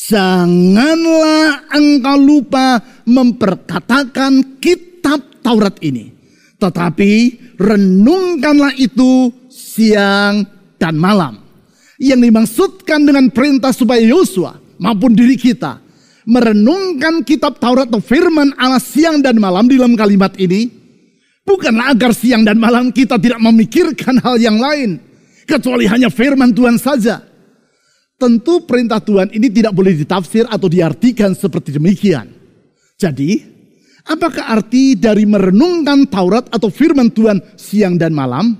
Janganlah 0.03 1.71
engkau 1.71 2.19
lupa 2.19 2.83
memperkatakan 3.07 4.59
kitab 4.59 5.23
Taurat 5.39 5.79
ini. 5.79 6.11
Tetapi 6.59 7.11
renungkanlah 7.55 8.75
itu 8.75 9.31
siang 9.47 10.43
dan 10.75 10.99
malam. 10.99 11.39
Yang 12.03 12.19
dimaksudkan 12.29 12.99
dengan 13.07 13.31
perintah 13.31 13.71
supaya 13.71 14.03
Yosua 14.03 14.59
maupun 14.75 15.15
diri 15.15 15.39
kita 15.39 15.79
merenungkan 16.27 17.23
kitab 17.23 17.59
Taurat 17.59 17.87
atau 17.87 18.03
firman 18.03 18.51
Allah 18.59 18.83
siang 18.83 19.23
dan 19.23 19.39
malam 19.39 19.67
di 19.71 19.79
dalam 19.79 19.95
kalimat 19.95 20.35
ini 20.39 20.82
Bukanlah 21.43 21.91
agar 21.91 22.15
siang 22.15 22.47
dan 22.47 22.55
malam 22.55 22.89
kita 22.89 23.19
tidak 23.19 23.39
memikirkan 23.43 24.19
hal 24.23 24.39
yang 24.39 24.55
lain. 24.55 24.99
Kecuali 25.43 25.83
hanya 25.91 26.07
firman 26.07 26.55
Tuhan 26.55 26.79
saja. 26.79 27.19
Tentu 28.15 28.63
perintah 28.63 29.03
Tuhan 29.03 29.35
ini 29.35 29.51
tidak 29.51 29.75
boleh 29.75 29.91
ditafsir 29.91 30.47
atau 30.47 30.71
diartikan 30.71 31.35
seperti 31.35 31.75
demikian. 31.75 32.31
Jadi, 32.95 33.43
apakah 34.07 34.55
arti 34.55 34.95
dari 34.95 35.27
merenungkan 35.27 36.07
Taurat 36.07 36.47
atau 36.47 36.71
firman 36.71 37.11
Tuhan 37.11 37.43
siang 37.59 37.99
dan 37.99 38.15
malam? 38.15 38.55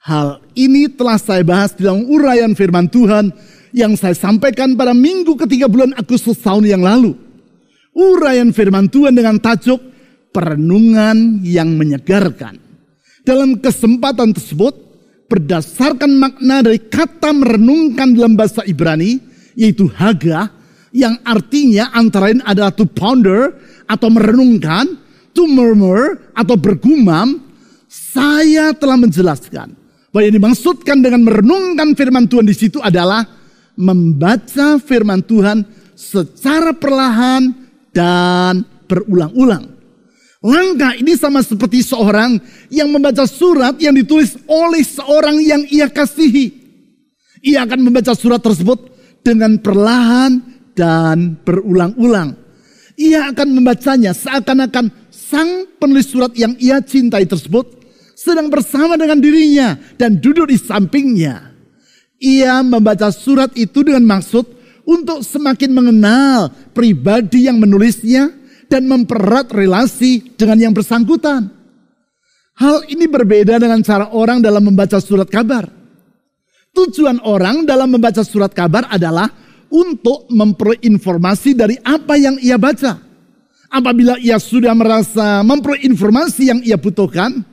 Hal 0.00 0.40
ini 0.56 0.88
telah 0.88 1.20
saya 1.20 1.44
bahas 1.44 1.76
dalam 1.76 2.08
uraian 2.08 2.56
firman 2.56 2.88
Tuhan 2.88 3.28
yang 3.76 3.92
saya 4.00 4.16
sampaikan 4.16 4.72
pada 4.72 4.96
minggu 4.96 5.36
ketiga 5.44 5.68
bulan 5.68 5.92
Agustus 6.00 6.40
tahun 6.40 6.64
yang 6.64 6.80
lalu. 6.80 7.12
Uraian 7.92 8.48
firman 8.56 8.88
Tuhan 8.88 9.12
dengan 9.12 9.36
tajuk 9.36 9.93
perenungan 10.34 11.38
yang 11.46 11.78
menyegarkan. 11.78 12.58
Dalam 13.22 13.62
kesempatan 13.62 14.34
tersebut, 14.34 14.74
berdasarkan 15.30 16.10
makna 16.18 16.60
dari 16.60 16.82
kata 16.82 17.30
merenungkan 17.30 18.12
dalam 18.12 18.34
bahasa 18.34 18.66
Ibrani, 18.66 19.22
yaitu 19.54 19.86
haga, 19.94 20.50
yang 20.90 21.16
artinya 21.22 21.94
antara 21.94 22.28
lain 22.28 22.42
adalah 22.44 22.74
to 22.74 22.84
ponder 22.84 23.54
atau 23.86 24.10
merenungkan, 24.10 24.98
to 25.30 25.46
murmur 25.46 26.18
atau 26.36 26.58
bergumam, 26.58 27.40
saya 27.86 28.74
telah 28.74 28.98
menjelaskan 28.98 29.74
bahwa 30.14 30.22
yang 30.22 30.34
dimaksudkan 30.38 31.02
dengan 31.02 31.26
merenungkan 31.26 31.94
firman 31.98 32.30
Tuhan 32.30 32.46
di 32.46 32.54
situ 32.54 32.78
adalah 32.78 33.26
membaca 33.74 34.78
firman 34.78 35.18
Tuhan 35.26 35.66
secara 35.98 36.70
perlahan 36.74 37.50
dan 37.90 38.62
berulang-ulang. 38.86 39.73
Langkah 40.44 40.92
ini 40.92 41.16
sama 41.16 41.40
seperti 41.40 41.80
seorang 41.80 42.36
yang 42.68 42.92
membaca 42.92 43.24
surat 43.24 43.80
yang 43.80 43.96
ditulis 43.96 44.36
oleh 44.44 44.84
seorang 44.84 45.40
yang 45.40 45.64
ia 45.72 45.88
kasihi. 45.88 46.52
Ia 47.40 47.64
akan 47.64 47.80
membaca 47.80 48.12
surat 48.12 48.44
tersebut 48.44 48.92
dengan 49.24 49.56
perlahan 49.56 50.44
dan 50.76 51.40
berulang-ulang. 51.48 52.36
Ia 53.00 53.32
akan 53.32 53.56
membacanya 53.56 54.12
seakan-akan 54.12 54.92
sang 55.08 55.64
penulis 55.80 56.12
surat 56.12 56.36
yang 56.36 56.52
ia 56.60 56.84
cintai 56.84 57.24
tersebut 57.24 57.80
sedang 58.12 58.52
bersama 58.52 59.00
dengan 59.00 59.24
dirinya 59.24 59.80
dan 59.96 60.20
duduk 60.20 60.52
di 60.52 60.60
sampingnya. 60.60 61.56
Ia 62.20 62.60
membaca 62.60 63.08
surat 63.08 63.48
itu 63.56 63.80
dengan 63.80 64.04
maksud 64.04 64.44
untuk 64.84 65.24
semakin 65.24 65.72
mengenal 65.72 66.52
pribadi 66.76 67.48
yang 67.48 67.56
menulisnya 67.56 68.43
dan 68.74 68.90
mempererat 68.90 69.54
relasi 69.54 70.34
dengan 70.34 70.58
yang 70.58 70.74
bersangkutan. 70.74 71.46
Hal 72.58 72.82
ini 72.90 73.06
berbeda 73.06 73.62
dengan 73.62 73.78
cara 73.86 74.10
orang 74.10 74.42
dalam 74.42 74.66
membaca 74.66 74.98
surat 74.98 75.30
kabar. 75.30 75.70
Tujuan 76.74 77.22
orang 77.22 77.62
dalam 77.62 77.94
membaca 77.94 78.26
surat 78.26 78.50
kabar 78.50 78.90
adalah 78.90 79.30
untuk 79.70 80.26
memperoleh 80.26 80.82
informasi 80.82 81.54
dari 81.54 81.78
apa 81.86 82.18
yang 82.18 82.34
ia 82.42 82.58
baca. 82.58 82.98
Apabila 83.70 84.18
ia 84.18 84.42
sudah 84.42 84.74
merasa 84.74 85.46
memperoleh 85.46 85.86
informasi 85.86 86.50
yang 86.50 86.58
ia 86.66 86.74
butuhkan, 86.74 87.46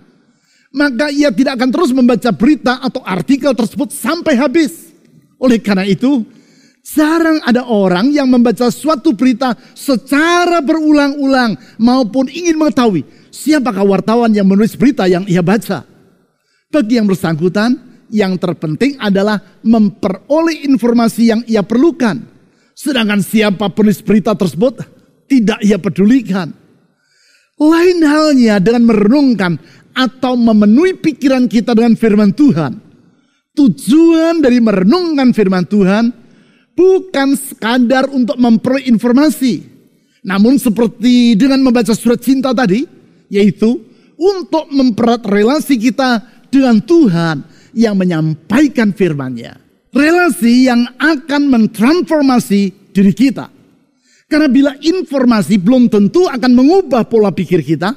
maka 0.74 1.13
ia 1.13 1.30
tidak 1.30 1.62
akan 1.62 1.70
terus 1.70 1.94
membaca 1.94 2.30
berita 2.34 2.82
atau 2.82 3.06
artikel 3.06 3.54
tersebut 3.54 3.94
sampai 3.94 4.38
habis. 4.38 4.90
Oleh 5.38 5.62
karena 5.62 5.86
itu, 5.86 6.25
Jarang 6.82 7.38
ada 7.46 7.70
orang 7.70 8.10
yang 8.10 8.26
membaca 8.26 8.74
suatu 8.74 9.14
berita 9.14 9.54
secara 9.78 10.66
berulang-ulang 10.66 11.54
maupun 11.78 12.26
ingin 12.26 12.58
mengetahui 12.58 13.06
siapakah 13.30 13.86
wartawan 13.86 14.34
yang 14.34 14.50
menulis 14.50 14.74
berita 14.74 15.06
yang 15.06 15.22
ia 15.30 15.46
baca. 15.46 15.86
Bagi 16.74 16.98
yang 16.98 17.06
bersangkutan, 17.06 17.78
yang 18.10 18.36
terpenting 18.42 18.98
adalah 18.98 19.40
memperoleh 19.62 20.66
informasi 20.66 21.32
yang 21.32 21.42
ia 21.46 21.62
perlukan. 21.62 22.18
Sedangkan 22.74 23.22
siapa 23.22 23.70
penulis 23.70 24.02
berita 24.02 24.34
tersebut 24.34 24.82
tidak 25.30 25.62
ia 25.62 25.78
pedulikan. 25.78 26.50
Lain 27.62 28.02
halnya 28.02 28.58
dengan 28.58 28.90
merenungkan 28.90 29.62
atau 29.94 30.34
memenuhi 30.34 30.98
pikiran 30.98 31.46
kita 31.46 31.78
dengan 31.78 31.94
firman 31.94 32.34
Tuhan. 32.34 32.74
Tujuan 33.54 34.42
dari 34.42 34.58
merenungkan 34.64 35.30
firman 35.36 35.68
Tuhan 35.68 36.21
bukan 36.75 37.36
sekadar 37.38 38.10
untuk 38.12 38.38
memperoleh 38.40 38.88
informasi. 38.90 39.63
Namun 40.22 40.62
seperti 40.62 41.34
dengan 41.34 41.66
membaca 41.66 41.94
surat 41.98 42.22
cinta 42.22 42.54
tadi, 42.54 42.86
yaitu 43.32 43.82
untuk 44.22 44.70
memperat 44.70 45.25
relasi 45.25 45.82
kita 45.82 46.22
dengan 46.54 46.78
Tuhan 46.84 47.42
yang 47.74 47.98
menyampaikan 47.98 48.94
firman-Nya. 48.94 49.58
Relasi 49.92 50.72
yang 50.72 50.88
akan 51.00 51.51
mentransformasi 51.51 52.94
diri 52.94 53.12
kita. 53.12 53.50
Karena 54.32 54.48
bila 54.48 54.72
informasi 54.80 55.60
belum 55.60 55.92
tentu 55.92 56.24
akan 56.24 56.51
mengubah 56.56 57.04
pola 57.12 57.36
pikir 57.36 57.60
kita, 57.60 57.92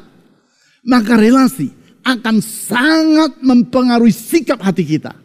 maka 0.82 1.14
relasi 1.14 1.70
akan 2.02 2.42
sangat 2.42 3.38
mempengaruhi 3.38 4.10
sikap 4.10 4.58
hati 4.58 4.82
kita. 4.82 5.23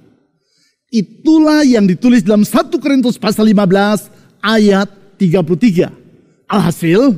Itulah 0.90 1.62
yang 1.62 1.86
ditulis 1.86 2.26
dalam 2.26 2.42
1 2.42 2.74
Korintus 2.82 3.22
pasal 3.22 3.46
15 3.54 4.10
ayat 4.42 4.90
33. 5.22 5.94
Alhasil, 6.50 7.14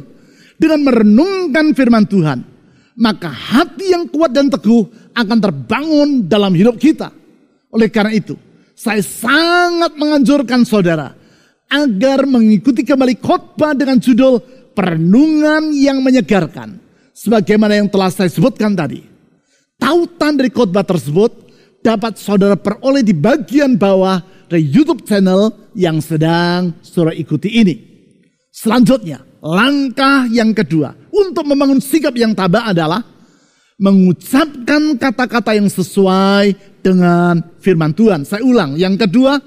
dengan 0.60 0.84
merenungkan 0.84 1.72
firman 1.72 2.04
Tuhan, 2.04 2.44
maka 3.00 3.32
hati 3.32 3.96
yang 3.96 4.12
kuat 4.12 4.36
dan 4.36 4.52
teguh 4.52 4.92
akan 5.16 5.38
terbangun 5.40 6.28
dalam 6.28 6.52
hidup 6.52 6.76
kita. 6.76 7.16
Oleh 7.72 7.88
karena 7.88 8.12
itu, 8.12 8.36
saya 8.76 9.00
sangat 9.00 9.96
menganjurkan 9.96 10.68
saudara 10.68 11.16
agar 11.72 12.28
mengikuti 12.28 12.84
kembali 12.84 13.24
khotbah 13.24 13.72
dengan 13.72 14.04
judul 14.04 14.44
Perenungan 14.76 15.72
yang 15.72 16.04
Menyegarkan. 16.04 16.76
Sebagaimana 17.16 17.80
yang 17.80 17.88
telah 17.88 18.12
saya 18.12 18.28
sebutkan 18.28 18.76
tadi. 18.76 19.04
Tautan 19.80 20.36
dari 20.36 20.52
khotbah 20.52 20.84
tersebut 20.84 21.51
dapat 21.82 22.18
saudara 22.18 22.54
peroleh 22.58 23.02
di 23.02 23.12
bagian 23.14 23.76
bawah 23.76 24.22
dari 24.48 24.66
YouTube 24.66 25.06
channel 25.06 25.54
yang 25.74 26.00
sedang 26.00 26.78
saudara 26.86 27.14
ikuti 27.18 27.50
ini. 27.62 27.76
Selanjutnya, 28.54 29.26
langkah 29.42 30.30
yang 30.30 30.54
kedua 30.54 30.94
untuk 31.10 31.44
membangun 31.50 31.82
sikap 31.82 32.14
yang 32.14 32.38
tabah 32.38 32.70
adalah 32.70 33.02
mengucapkan 33.82 34.94
kata-kata 35.02 35.58
yang 35.58 35.66
sesuai 35.66 36.54
dengan 36.86 37.42
firman 37.58 37.98
Tuhan. 37.98 38.22
Saya 38.22 38.46
ulang, 38.46 38.78
yang 38.78 38.94
kedua, 38.94 39.42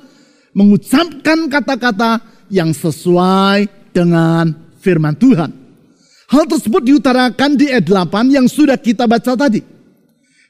mengucapkan 0.54 1.46
kata-kata 1.46 2.18
yang 2.50 2.74
sesuai 2.74 3.92
dengan 3.94 4.50
firman 4.82 5.14
Tuhan. 5.14 5.50
Hal 6.24 6.44
tersebut 6.50 6.82
diutarakan 6.82 7.54
di 7.54 7.70
ayat 7.70 7.86
8 7.86 8.34
yang 8.34 8.50
sudah 8.50 8.74
kita 8.74 9.06
baca 9.06 9.38
tadi. 9.38 9.73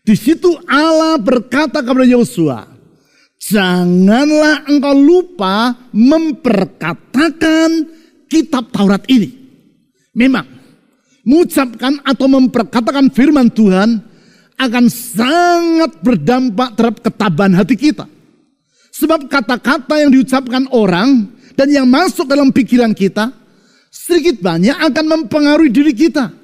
Di 0.05 0.12
situ 0.12 0.53
Allah 0.69 1.17
berkata 1.17 1.81
kepada 1.81 2.05
Yosua, 2.05 2.69
janganlah 3.40 4.69
engkau 4.69 4.93
lupa 4.93 5.73
memperkatakan 5.97 7.88
kitab 8.29 8.69
Taurat 8.69 9.01
ini. 9.09 9.33
Memang, 10.12 10.45
mengucapkan 11.25 12.05
atau 12.05 12.29
memperkatakan 12.29 13.09
firman 13.17 13.49
Tuhan 13.49 13.97
akan 14.61 14.85
sangat 14.93 15.97
berdampak 16.05 16.77
terhadap 16.77 17.01
ketabahan 17.01 17.57
hati 17.57 17.75
kita. 17.75 18.05
Sebab 18.95 19.27
kata-kata 19.27 20.05
yang 20.05 20.12
diucapkan 20.12 20.69
orang 20.71 21.33
dan 21.57 21.67
yang 21.73 21.88
masuk 21.88 22.29
dalam 22.29 22.53
pikiran 22.53 22.93
kita 22.93 23.33
sedikit 23.88 24.45
banyak 24.45 24.77
akan 24.77 25.05
mempengaruhi 25.17 25.73
diri 25.73 25.97
kita. 25.97 26.43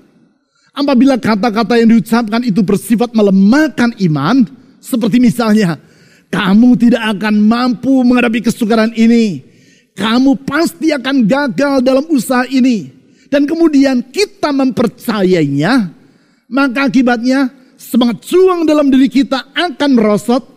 Apabila 0.80 1.20
kata-kata 1.20 1.76
yang 1.76 1.92
diucapkan 1.92 2.40
itu 2.40 2.64
bersifat 2.64 3.12
melemahkan 3.12 3.92
iman, 4.00 4.48
seperti 4.80 5.20
misalnya, 5.20 5.76
kamu 6.32 6.72
tidak 6.80 7.04
akan 7.20 7.36
mampu 7.36 8.00
menghadapi 8.00 8.40
kesukaran 8.40 8.88
ini. 8.96 9.44
Kamu 9.92 10.40
pasti 10.48 10.88
akan 10.88 11.28
gagal 11.28 11.84
dalam 11.84 12.08
usaha 12.08 12.48
ini. 12.48 12.88
Dan 13.28 13.44
kemudian 13.44 14.00
kita 14.08 14.56
mempercayainya, 14.56 15.92
maka 16.48 16.88
akibatnya 16.88 17.52
semangat 17.76 18.24
juang 18.24 18.64
dalam 18.64 18.88
diri 18.88 19.12
kita 19.12 19.52
akan 19.52 19.90
merosot 19.92 20.48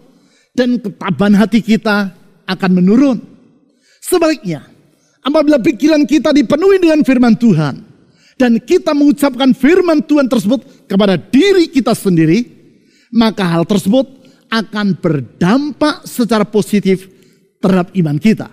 dan 0.56 0.80
ketabahan 0.80 1.36
hati 1.36 1.60
kita 1.60 2.16
akan 2.48 2.72
menurun. 2.72 3.20
Sebaliknya, 4.00 4.64
apabila 5.20 5.60
pikiran 5.60 6.08
kita 6.08 6.32
dipenuhi 6.32 6.80
dengan 6.80 7.04
firman 7.04 7.36
Tuhan, 7.36 7.93
dan 8.38 8.58
kita 8.58 8.98
mengucapkan 8.98 9.54
firman 9.54 10.02
Tuhan 10.02 10.26
tersebut 10.26 10.90
kepada 10.90 11.18
diri 11.18 11.70
kita 11.70 11.94
sendiri, 11.94 12.50
maka 13.14 13.46
hal 13.46 13.64
tersebut 13.70 14.10
akan 14.50 14.98
berdampak 14.98 16.06
secara 16.06 16.46
positif 16.46 17.10
terhadap 17.62 17.94
iman 17.94 18.18
kita. 18.18 18.50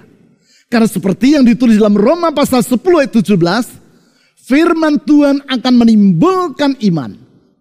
Karena 0.70 0.86
seperti 0.86 1.34
yang 1.34 1.42
ditulis 1.42 1.80
dalam 1.80 1.98
Roma 1.98 2.30
pasal 2.30 2.62
10 2.62 2.78
ayat 3.02 3.12
17, 3.12 4.46
firman 4.46 5.00
Tuhan 5.02 5.42
akan 5.48 5.74
menimbulkan 5.74 6.78
iman. 6.92 7.16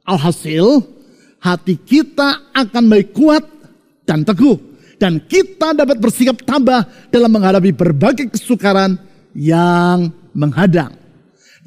Alhasil, 0.06 0.84
hati 1.42 1.80
kita 1.80 2.54
akan 2.54 2.84
baik 2.86 3.16
kuat 3.16 3.44
dan 4.06 4.22
teguh. 4.22 4.70
Dan 5.00 5.24
kita 5.24 5.72
dapat 5.72 5.96
bersikap 5.96 6.44
tabah 6.44 6.84
dalam 7.08 7.32
menghadapi 7.32 7.72
berbagai 7.72 8.36
kesukaran 8.36 9.00
yang 9.32 10.12
menghadang 10.36 10.99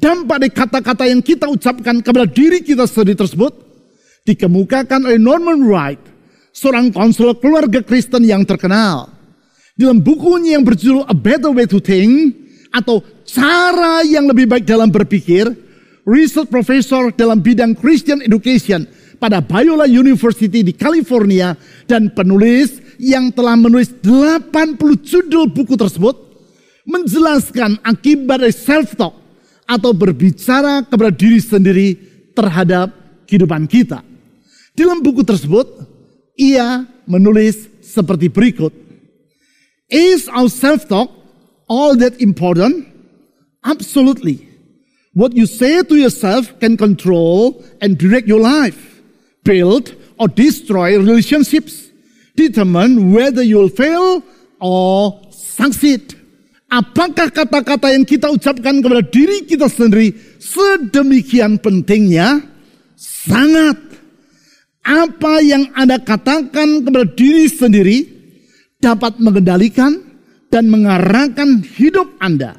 dampak 0.03 0.37
dari 0.43 0.51
kata-kata 0.51 1.07
yang 1.07 1.23
kita 1.23 1.47
ucapkan 1.47 2.03
kepada 2.03 2.27
diri 2.27 2.59
kita 2.59 2.83
sendiri 2.83 3.15
tersebut 3.15 3.55
dikemukakan 4.27 5.07
oleh 5.07 5.15
Norman 5.15 5.63
Wright, 5.63 5.99
seorang 6.51 6.91
konselor 6.91 7.39
keluarga 7.39 7.79
Kristen 7.79 8.27
yang 8.27 8.43
terkenal. 8.43 9.07
Dalam 9.79 10.03
bukunya 10.03 10.59
yang 10.59 10.67
berjudul 10.67 11.07
A 11.07 11.15
Better 11.15 11.55
Way 11.55 11.71
to 11.71 11.79
Think 11.79 12.35
atau 12.75 12.99
cara 13.23 14.03
yang 14.03 14.27
lebih 14.27 14.45
baik 14.51 14.67
dalam 14.67 14.91
berpikir, 14.91 15.47
research 16.03 16.51
professor 16.51 17.07
dalam 17.15 17.39
bidang 17.39 17.71
Christian 17.71 18.19
Education 18.19 18.83
pada 19.23 19.39
Biola 19.39 19.87
University 19.87 20.67
di 20.67 20.75
California 20.75 21.55
dan 21.87 22.11
penulis 22.11 22.75
yang 22.99 23.31
telah 23.31 23.55
menulis 23.55 23.95
80 24.03 24.77
judul 24.99 25.47
buku 25.47 25.79
tersebut 25.79 26.15
menjelaskan 26.83 27.79
akibat 27.81 28.43
dari 28.43 28.51
self-talk 28.51 29.22
atau 29.73 29.89
berbicara 29.89 30.85
kepada 30.85 31.09
diri 31.09 31.41
sendiri 31.41 31.87
terhadap 32.37 32.93
kehidupan 33.25 33.65
kita. 33.65 34.05
Dalam 34.77 35.01
buku 35.01 35.25
tersebut, 35.25 35.65
ia 36.37 36.85
menulis 37.09 37.65
seperti 37.81 38.29
berikut. 38.29 38.73
Is 39.89 40.29
our 40.29 40.49
self-talk 40.49 41.09
all 41.69 41.97
that 41.97 42.21
important? 42.21 42.89
Absolutely. 43.65 44.49
What 45.13 45.37
you 45.37 45.45
say 45.45 45.85
to 45.85 45.93
yourself 45.93 46.49
can 46.57 46.73
control 46.77 47.61
and 47.81 47.97
direct 47.97 48.25
your 48.25 48.41
life, 48.41 49.01
build 49.45 49.93
or 50.17 50.25
destroy 50.25 50.97
relationships, 50.97 51.93
determine 52.33 53.13
whether 53.13 53.45
you 53.45 53.61
will 53.61 53.69
fail 53.69 54.25
or 54.57 55.21
succeed. 55.29 56.17
Apakah 56.73 57.29
kata-kata 57.29 57.93
yang 57.93 58.01
kita 58.01 58.33
ucapkan 58.33 58.81
kepada 58.81 59.05
diri 59.05 59.45
kita 59.45 59.69
sendiri 59.69 60.09
sedemikian 60.41 61.61
pentingnya? 61.61 62.41
Sangat. 62.97 63.77
Apa 64.81 65.37
yang 65.45 65.69
Anda 65.77 66.01
katakan 66.01 66.81
kepada 66.81 67.05
diri 67.13 67.45
sendiri 67.45 67.97
dapat 68.81 69.21
mengendalikan 69.21 70.01
dan 70.49 70.65
mengarahkan 70.73 71.61
hidup 71.77 72.09
Anda. 72.17 72.57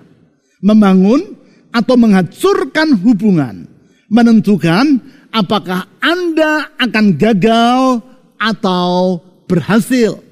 Membangun 0.62 1.34
atau 1.74 1.98
menghancurkan 1.98 2.94
hubungan. 3.02 3.66
Menentukan 4.06 5.02
apakah 5.34 5.90
Anda 5.98 6.70
akan 6.78 7.18
gagal 7.18 7.98
atau 8.38 9.18
berhasil. 9.50 10.22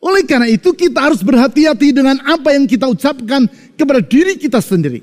Oleh 0.00 0.22
karena 0.28 0.48
itu 0.50 0.76
kita 0.76 1.08
harus 1.08 1.24
berhati-hati 1.24 1.92
dengan 1.92 2.20
apa 2.24 2.52
yang 2.52 2.68
kita 2.68 2.84
ucapkan 2.84 3.48
kepada 3.74 4.00
diri 4.04 4.36
kita 4.36 4.60
sendiri. 4.60 5.00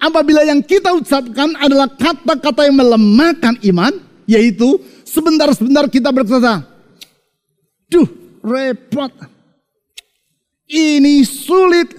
Apabila 0.00 0.44
yang 0.44 0.64
kita 0.64 0.96
ucapkan 0.96 1.56
adalah 1.60 1.88
kata-kata 1.92 2.68
yang 2.68 2.76
melemahkan 2.80 3.60
iman, 3.68 3.92
yaitu 4.24 4.80
sebentar-sebentar 5.04 5.88
kita 5.92 6.08
berkata, 6.08 6.64
Duh, 7.90 8.06
repot. 8.40 9.10
Ini 10.70 11.26
sulit. 11.26 11.90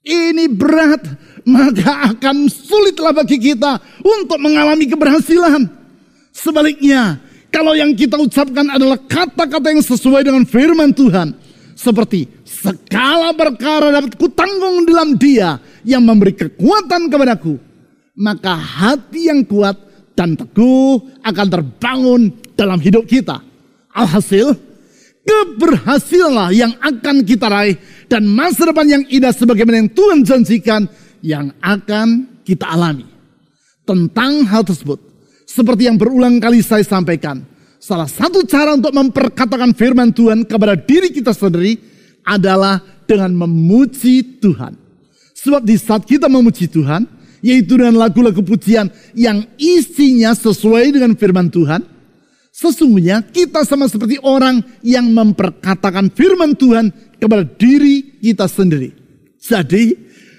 Ini 0.00 0.48
berat. 0.48 1.04
Maka 1.46 2.10
akan 2.10 2.50
sulitlah 2.50 3.14
bagi 3.14 3.38
kita 3.38 3.78
untuk 4.02 4.40
mengalami 4.42 4.90
keberhasilan. 4.90 5.68
Sebaliknya, 6.34 7.22
kalau 7.56 7.72
yang 7.72 7.96
kita 7.96 8.20
ucapkan 8.20 8.68
adalah 8.68 9.00
kata-kata 9.00 9.72
yang 9.72 9.80
sesuai 9.80 10.28
dengan 10.28 10.44
firman 10.44 10.92
Tuhan. 10.92 11.32
Seperti 11.72 12.28
segala 12.44 13.32
perkara 13.32 13.88
dapat 13.88 14.12
kutanggung 14.20 14.84
dalam 14.84 15.16
dia 15.16 15.56
yang 15.80 16.04
memberi 16.04 16.36
kekuatan 16.36 17.08
kepadaku. 17.08 17.56
Maka 18.12 18.52
hati 18.60 19.32
yang 19.32 19.40
kuat 19.48 19.76
dan 20.12 20.36
teguh 20.36 21.00
akan 21.24 21.46
terbangun 21.48 22.22
dalam 22.52 22.76
hidup 22.76 23.08
kita. 23.08 23.40
Alhasil, 23.92 24.52
keberhasilan 25.24 26.52
yang 26.52 26.72
akan 26.80 27.24
kita 27.24 27.48
raih 27.48 27.76
dan 28.08 28.28
masa 28.28 28.68
depan 28.68 28.84
yang 28.84 29.04
indah 29.08 29.32
sebagaimana 29.32 29.80
yang 29.80 29.92
Tuhan 29.92 30.28
janjikan 30.28 30.84
yang 31.24 31.56
akan 31.64 32.40
kita 32.44 32.68
alami. 32.68 33.08
Tentang 33.88 34.44
hal 34.44 34.64
tersebut, 34.64 35.05
seperti 35.56 35.88
yang 35.88 35.96
berulang 35.96 36.36
kali 36.36 36.60
saya 36.60 36.84
sampaikan, 36.84 37.40
salah 37.80 38.04
satu 38.04 38.44
cara 38.44 38.76
untuk 38.76 38.92
memperkatakan 38.92 39.72
firman 39.72 40.12
Tuhan 40.12 40.44
kepada 40.44 40.76
diri 40.76 41.08
kita 41.08 41.32
sendiri 41.32 41.80
adalah 42.28 42.84
dengan 43.08 43.32
memuji 43.32 44.36
Tuhan. 44.36 44.76
Sebab 45.32 45.64
di 45.64 45.80
saat 45.80 46.04
kita 46.04 46.28
memuji 46.28 46.68
Tuhan, 46.68 47.08
yaitu 47.40 47.80
dengan 47.80 47.96
lagu-lagu 47.96 48.44
pujian 48.44 48.92
yang 49.16 49.48
isinya 49.56 50.36
sesuai 50.36 50.92
dengan 50.92 51.16
firman 51.16 51.48
Tuhan, 51.48 51.80
sesungguhnya 52.52 53.24
kita 53.24 53.64
sama 53.64 53.88
seperti 53.88 54.20
orang 54.20 54.60
yang 54.84 55.08
memperkatakan 55.08 56.12
firman 56.12 56.52
Tuhan 56.52 56.92
kepada 57.16 57.48
diri 57.48 58.20
kita 58.20 58.44
sendiri. 58.44 58.92
Jadi, 59.40 59.94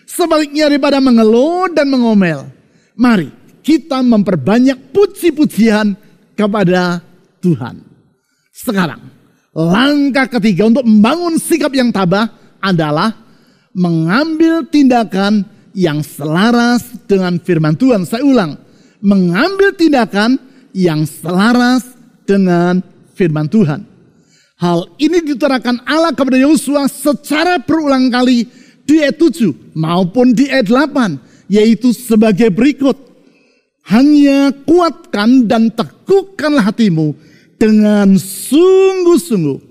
sebaliknya 0.05 0.69
daripada 0.69 1.01
mengeluh 1.01 1.71
dan 1.71 1.87
mengomel, 1.87 2.51
mari 2.93 3.36
kita 3.67 3.99
memperbanyak 3.99 4.95
puji-pujian 4.95 5.91
kepada 6.39 7.03
Tuhan. 7.43 7.83
Sekarang, 8.55 9.03
langkah 9.51 10.39
ketiga 10.39 10.71
untuk 10.71 10.87
membangun 10.87 11.35
sikap 11.35 11.75
yang 11.75 11.91
tabah 11.91 12.31
adalah 12.63 13.11
mengambil 13.75 14.63
tindakan 14.71 15.43
yang 15.75 15.99
selaras 15.99 16.95
dengan 17.11 17.43
firman 17.43 17.75
Tuhan. 17.75 18.07
Saya 18.07 18.23
ulang, 18.23 18.55
mengambil 19.03 19.75
tindakan 19.75 20.39
yang 20.71 21.03
selaras 21.03 21.83
dengan 22.23 22.79
firman 23.19 23.51
Tuhan. 23.51 23.83
Hal 24.57 24.89
ini 24.95 25.21
diterakan 25.21 25.83
Allah 25.83 26.15
kepada 26.15 26.39
Yosua 26.39 26.87
secara 26.87 27.59
berulang 27.59 28.07
kali 28.09 28.47
di 28.87 29.03
ayat 29.03 29.19
7 29.19 29.75
maupun 29.75 30.31
di 30.31 30.47
ayat 30.49 30.71
8 30.71 31.51
yaitu 31.51 31.91
sebagai 31.91 32.47
berikut. 32.47 33.06
Hanya 33.87 34.51
kuatkan 34.67 35.47
dan 35.47 35.71
teguhkanlah 35.71 36.67
hatimu 36.67 37.15
dengan 37.55 38.19
sungguh-sungguh. 38.19 39.63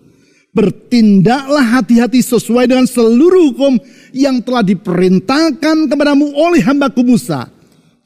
Bertindaklah 0.57 1.61
hati-hati 1.61 2.25
sesuai 2.25 2.65
dengan 2.65 2.89
seluruh 2.89 3.53
hukum 3.53 3.77
yang 4.17 4.41
telah 4.41 4.65
diperintahkan 4.65 5.93
kepadamu 5.93 6.33
oleh 6.33 6.65
hambaku 6.65 7.05
Musa. 7.05 7.53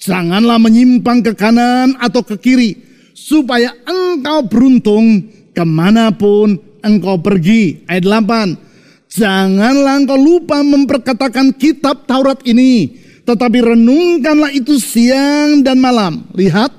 Janganlah 0.03 0.59
menyimpang 0.59 1.23
ke 1.23 1.33
kanan 1.39 1.95
atau 2.03 2.27
ke 2.27 2.35
kiri. 2.43 2.75
Supaya 3.15 3.71
engkau 3.87 4.51
beruntung 4.51 5.31
ke 5.55 5.63
mana 5.63 6.11
pun 6.11 6.59
engkau 6.83 7.23
pergi. 7.23 7.87
Ayat 7.87 8.03
8. 8.03 9.15
Janganlah 9.15 9.95
engkau 10.03 10.19
lupa 10.19 10.59
memperkatakan 10.67 11.55
kitab 11.55 12.03
Taurat 12.11 12.43
ini 12.43 13.00
tetapi 13.25 13.59
renungkanlah 13.61 14.51
itu 14.55 14.77
siang 14.81 15.61
dan 15.61 15.79
malam. 15.79 16.27
Lihat, 16.35 16.73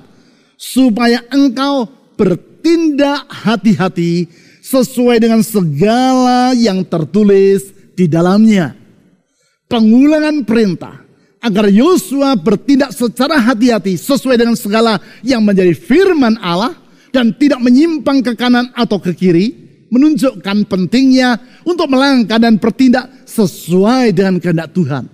supaya 0.58 1.22
engkau 1.30 1.90
bertindak 2.14 3.26
hati-hati 3.30 4.30
sesuai 4.62 5.18
dengan 5.18 5.42
segala 5.42 6.54
yang 6.54 6.86
tertulis 6.86 7.74
di 7.98 8.06
dalamnya. 8.06 8.78
Pengulangan 9.66 10.46
perintah 10.46 11.02
agar 11.42 11.66
Yosua 11.66 12.38
bertindak 12.38 12.94
secara 12.94 13.42
hati-hati 13.42 13.98
sesuai 13.98 14.38
dengan 14.38 14.54
segala 14.54 15.02
yang 15.26 15.42
menjadi 15.42 15.74
firman 15.74 16.38
Allah 16.38 16.78
dan 17.10 17.34
tidak 17.34 17.58
menyimpang 17.58 18.22
ke 18.22 18.38
kanan 18.38 18.70
atau 18.78 19.02
ke 19.02 19.12
kiri 19.12 19.46
menunjukkan 19.92 20.64
pentingnya 20.70 21.36
untuk 21.68 21.90
melangkah 21.92 22.40
dan 22.40 22.56
bertindak 22.56 23.10
sesuai 23.28 24.14
dengan 24.16 24.40
kehendak 24.40 24.72
Tuhan. 24.72 25.04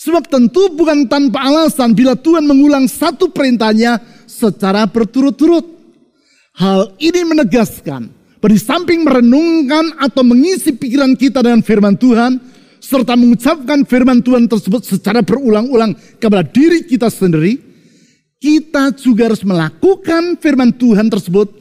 Sebab 0.00 0.32
tentu 0.32 0.72
bukan 0.72 1.04
tanpa 1.04 1.44
alasan 1.44 1.92
bila 1.92 2.16
Tuhan 2.16 2.48
mengulang 2.48 2.88
satu 2.88 3.28
perintahnya 3.28 4.00
secara 4.24 4.88
berturut-turut. 4.88 5.76
Hal 6.56 6.96
ini 6.96 7.20
menegaskan 7.28 8.08
bahwa 8.40 8.56
samping 8.56 9.04
merenungkan 9.04 10.00
atau 10.00 10.24
mengisi 10.24 10.72
pikiran 10.72 11.12
kita 11.12 11.44
dengan 11.44 11.60
firman 11.60 12.00
Tuhan, 12.00 12.40
serta 12.80 13.12
mengucapkan 13.12 13.84
firman 13.84 14.24
Tuhan 14.24 14.48
tersebut 14.48 14.88
secara 14.88 15.20
berulang-ulang 15.20 15.92
kepada 16.16 16.48
diri 16.48 16.80
kita 16.88 17.12
sendiri, 17.12 17.60
kita 18.40 18.96
juga 18.96 19.28
harus 19.28 19.44
melakukan 19.44 20.40
firman 20.40 20.72
Tuhan 20.80 21.12
tersebut 21.12 21.52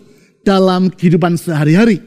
dalam 0.47 0.87
kehidupan 0.87 1.35
sehari-hari. 1.35 1.99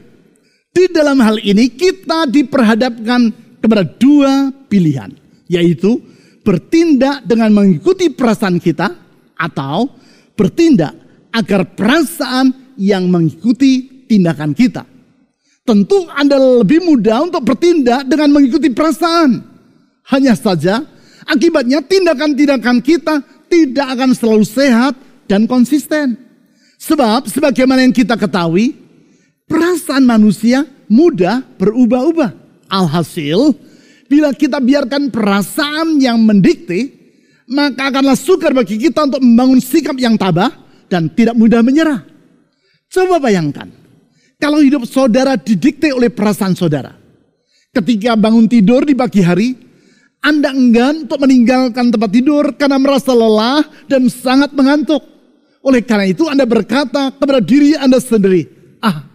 Di 0.73 0.89
dalam 0.89 1.21
hal 1.21 1.37
ini 1.45 1.69
kita 1.69 2.25
diperhadapkan 2.25 3.29
kepada 3.61 3.85
dua 3.85 4.49
pilihan, 4.65 5.13
yaitu 5.45 6.01
bertindak 6.43 7.23
dengan 7.23 7.49
mengikuti 7.55 8.11
perasaan 8.11 8.59
kita 8.59 8.91
atau 9.39 9.89
bertindak 10.35 10.93
agar 11.33 11.73
perasaan 11.73 12.75
yang 12.77 13.09
mengikuti 13.09 14.05
tindakan 14.05 14.53
kita. 14.53 14.85
Tentu 15.63 16.05
Anda 16.11 16.35
lebih 16.35 16.83
mudah 16.83 17.23
untuk 17.23 17.47
bertindak 17.47 18.03
dengan 18.05 18.35
mengikuti 18.35 18.67
perasaan. 18.69 19.39
Hanya 20.11 20.35
saja 20.35 20.83
akibatnya 21.23 21.79
tindakan-tindakan 21.79 22.83
kita 22.83 23.23
tidak 23.47 23.87
akan 23.95 24.11
selalu 24.11 24.43
sehat 24.43 24.93
dan 25.31 25.47
konsisten. 25.47 26.19
Sebab 26.83 27.31
sebagaimana 27.31 27.87
yang 27.87 27.95
kita 27.95 28.19
ketahui, 28.19 28.75
perasaan 29.47 30.03
manusia 30.03 30.67
mudah 30.91 31.39
berubah-ubah. 31.55 32.35
Alhasil, 32.67 33.55
Bila 34.13 34.29
kita 34.29 34.61
biarkan 34.61 35.09
perasaan 35.09 35.97
yang 35.97 36.21
mendikte, 36.21 36.93
maka 37.49 37.89
akanlah 37.89 38.13
sukar 38.13 38.53
bagi 38.53 38.77
kita 38.77 39.09
untuk 39.09 39.25
membangun 39.25 39.57
sikap 39.57 39.97
yang 39.97 40.13
tabah 40.21 40.53
dan 40.85 41.09
tidak 41.09 41.33
mudah 41.33 41.65
menyerah. 41.65 42.05
Coba 42.93 43.17
bayangkan, 43.17 43.73
kalau 44.37 44.61
hidup 44.61 44.85
saudara 44.85 45.33
didikte 45.33 45.89
oleh 45.89 46.13
perasaan 46.13 46.53
saudara. 46.53 46.93
Ketika 47.73 48.13
bangun 48.13 48.45
tidur 48.45 48.85
di 48.85 48.93
pagi 48.93 49.25
hari, 49.25 49.57
Anda 50.21 50.53
enggan 50.53 51.09
untuk 51.09 51.17
meninggalkan 51.17 51.89
tempat 51.89 52.13
tidur 52.13 52.53
karena 52.53 52.77
merasa 52.77 53.17
lelah 53.17 53.65
dan 53.89 54.13
sangat 54.13 54.53
mengantuk. 54.53 55.01
Oleh 55.65 55.81
karena 55.81 56.05
itu 56.05 56.29
Anda 56.29 56.45
berkata 56.45 57.09
kepada 57.09 57.41
diri 57.41 57.73
Anda 57.73 57.97
sendiri, 57.97 58.45
ah 58.77 59.09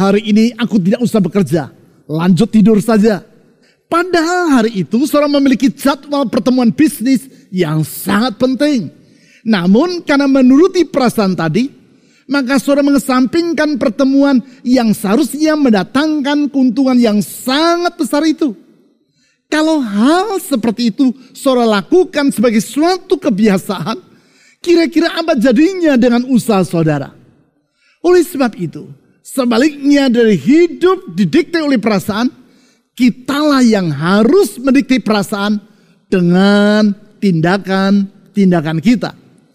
hari 0.00 0.32
ini 0.32 0.56
aku 0.56 0.80
tidak 0.80 1.04
usah 1.04 1.20
bekerja, 1.20 1.68
lanjut 2.08 2.48
tidur 2.48 2.80
saja. 2.80 3.29
Padahal 3.90 4.62
hari 4.62 4.86
itu 4.86 5.02
seorang 5.02 5.34
memiliki 5.34 5.66
jadwal 5.66 6.30
pertemuan 6.30 6.70
bisnis 6.70 7.26
yang 7.50 7.82
sangat 7.82 8.38
penting. 8.38 8.86
Namun 9.42 10.06
karena 10.06 10.30
menuruti 10.30 10.86
perasaan 10.86 11.34
tadi, 11.34 11.66
maka 12.30 12.62
saudara 12.62 12.86
mengesampingkan 12.86 13.74
pertemuan 13.82 14.38
yang 14.62 14.94
seharusnya 14.94 15.58
mendatangkan 15.58 16.46
keuntungan 16.46 16.94
yang 16.94 17.18
sangat 17.18 17.98
besar 17.98 18.22
itu. 18.22 18.54
Kalau 19.50 19.82
hal 19.82 20.38
seperti 20.38 20.94
itu 20.94 21.10
saudara 21.34 21.82
lakukan 21.82 22.30
sebagai 22.30 22.62
suatu 22.62 23.18
kebiasaan, 23.18 23.98
kira-kira 24.62 25.18
apa 25.18 25.34
jadinya 25.34 25.98
dengan 25.98 26.22
usaha 26.30 26.62
saudara? 26.62 27.10
Oleh 28.06 28.22
sebab 28.22 28.54
itu, 28.54 28.86
sebaliknya 29.26 30.06
dari 30.06 30.38
hidup 30.38 31.10
didikte 31.10 31.58
oleh 31.58 31.82
perasaan, 31.82 32.30
kitalah 32.94 33.62
yang 33.64 33.90
harus 33.90 34.58
mendikte 34.60 35.00
perasaan 35.00 35.60
dengan 36.10 36.92
tindakan-tindakan 37.22 38.78
kita. 38.82 39.14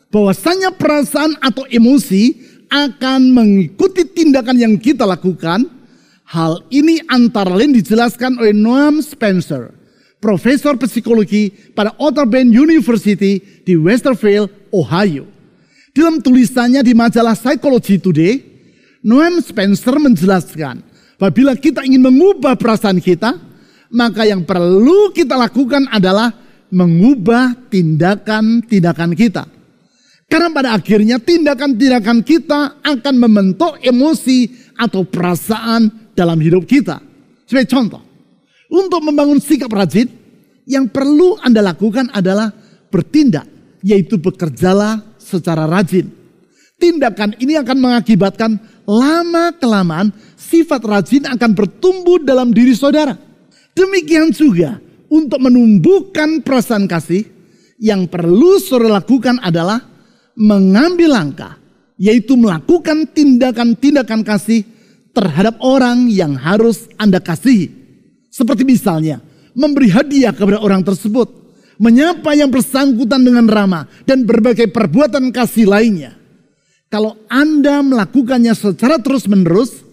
Bahwasanya 0.10 0.72
perasaan 0.72 1.36
atau 1.44 1.68
emosi 1.68 2.56
akan 2.72 3.32
mengikuti 3.36 4.08
tindakan 4.08 4.58
yang 4.58 4.74
kita 4.80 5.04
lakukan. 5.04 5.68
Hal 6.26 6.66
ini 6.74 7.06
antara 7.06 7.54
lain 7.54 7.76
dijelaskan 7.78 8.42
oleh 8.42 8.50
Noam 8.50 8.98
Spencer, 8.98 9.70
profesor 10.18 10.74
psikologi 10.74 11.54
pada 11.78 11.94
Otterbein 12.02 12.50
University 12.50 13.38
di 13.62 13.74
Westerville, 13.78 14.50
Ohio. 14.74 15.30
Dalam 15.94 16.20
tulisannya 16.20 16.82
di 16.82 16.98
majalah 16.98 17.38
Psychology 17.38 18.02
Today, 18.02 18.42
Noam 19.06 19.38
Spencer 19.38 20.02
menjelaskan, 20.02 20.82
apabila 21.16 21.56
kita 21.56 21.88
ingin 21.88 22.04
mengubah 22.04 22.60
perasaan 22.60 23.00
kita, 23.00 23.40
maka 23.92 24.28
yang 24.28 24.44
perlu 24.44 25.16
kita 25.16 25.40
lakukan 25.40 25.88
adalah 25.88 26.32
mengubah 26.70 27.72
tindakan-tindakan 27.72 29.12
kita. 29.16 29.44
Karena 30.26 30.50
pada 30.50 30.70
akhirnya 30.74 31.22
tindakan-tindakan 31.22 32.26
kita 32.26 32.82
akan 32.82 33.16
membentuk 33.16 33.78
emosi 33.80 34.74
atau 34.76 35.06
perasaan 35.06 36.12
dalam 36.18 36.42
hidup 36.42 36.66
kita. 36.66 37.00
Sebagai 37.46 37.70
contoh, 37.70 38.02
untuk 38.74 39.06
membangun 39.06 39.38
sikap 39.38 39.70
rajin, 39.70 40.10
yang 40.66 40.90
perlu 40.90 41.38
Anda 41.46 41.62
lakukan 41.62 42.10
adalah 42.10 42.50
bertindak, 42.90 43.46
yaitu 43.86 44.18
bekerjalah 44.18 45.16
secara 45.22 45.70
rajin. 45.70 46.10
Tindakan 46.76 47.38
ini 47.40 47.56
akan 47.56 47.78
mengakibatkan 47.80 48.58
lama-kelamaan 48.86 50.14
sifat 50.38 50.82
rajin 50.86 51.26
akan 51.26 51.52
bertumbuh 51.54 52.22
dalam 52.22 52.54
diri 52.54 52.78
saudara. 52.78 53.18
Demikian 53.76 54.32
juga 54.32 54.80
untuk 55.12 55.42
menumbuhkan 55.42 56.40
perasaan 56.42 56.88
kasih, 56.88 57.28
yang 57.76 58.08
perlu 58.08 58.56
saudara 58.62 59.04
lakukan 59.04 59.36
adalah 59.44 59.84
mengambil 60.38 61.12
langkah, 61.12 61.60
yaitu 62.00 62.40
melakukan 62.40 63.04
tindakan-tindakan 63.12 64.24
kasih 64.24 64.64
terhadap 65.12 65.60
orang 65.60 66.08
yang 66.08 66.36
harus 66.40 66.88
Anda 66.96 67.20
kasihi. 67.20 67.72
Seperti 68.32 68.68
misalnya, 68.68 69.24
memberi 69.56 69.92
hadiah 69.92 70.36
kepada 70.36 70.60
orang 70.60 70.84
tersebut, 70.84 71.32
menyapa 71.80 72.36
yang 72.36 72.52
bersangkutan 72.52 73.24
dengan 73.24 73.48
ramah, 73.48 73.88
dan 74.04 74.28
berbagai 74.28 74.72
perbuatan 74.72 75.32
kasih 75.32 75.68
lainnya. 75.68 76.16
Kalau 76.96 77.20
Anda 77.28 77.84
melakukannya 77.84 78.56
secara 78.56 78.96
terus-menerus, 79.04 79.84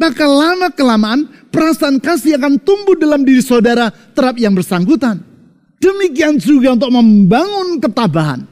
maka 0.00 0.24
lama-kelamaan 0.24 1.52
perasaan 1.52 2.00
kasih 2.00 2.40
akan 2.40 2.56
tumbuh 2.64 2.96
dalam 2.96 3.28
diri 3.28 3.44
saudara 3.44 3.92
terhadap 4.16 4.40
yang 4.40 4.56
bersangkutan. 4.56 5.20
Demikian 5.76 6.40
juga 6.40 6.72
untuk 6.72 6.88
membangun 6.96 7.76
ketabahan 7.76 8.48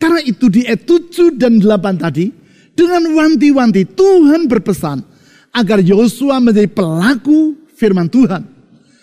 karena 0.00 0.24
itu 0.24 0.48
di 0.48 0.64
ayat 0.64 0.88
7 0.88 1.36
dan 1.36 1.60
8 1.60 2.00
tadi, 2.00 2.32
dengan 2.72 3.12
wanti-wanti 3.12 3.92
Tuhan 3.92 4.48
berpesan 4.48 5.04
agar 5.52 5.84
Yosua 5.84 6.40
menjadi 6.40 6.72
pelaku 6.72 7.60
firman 7.76 8.08
Tuhan. 8.08 8.40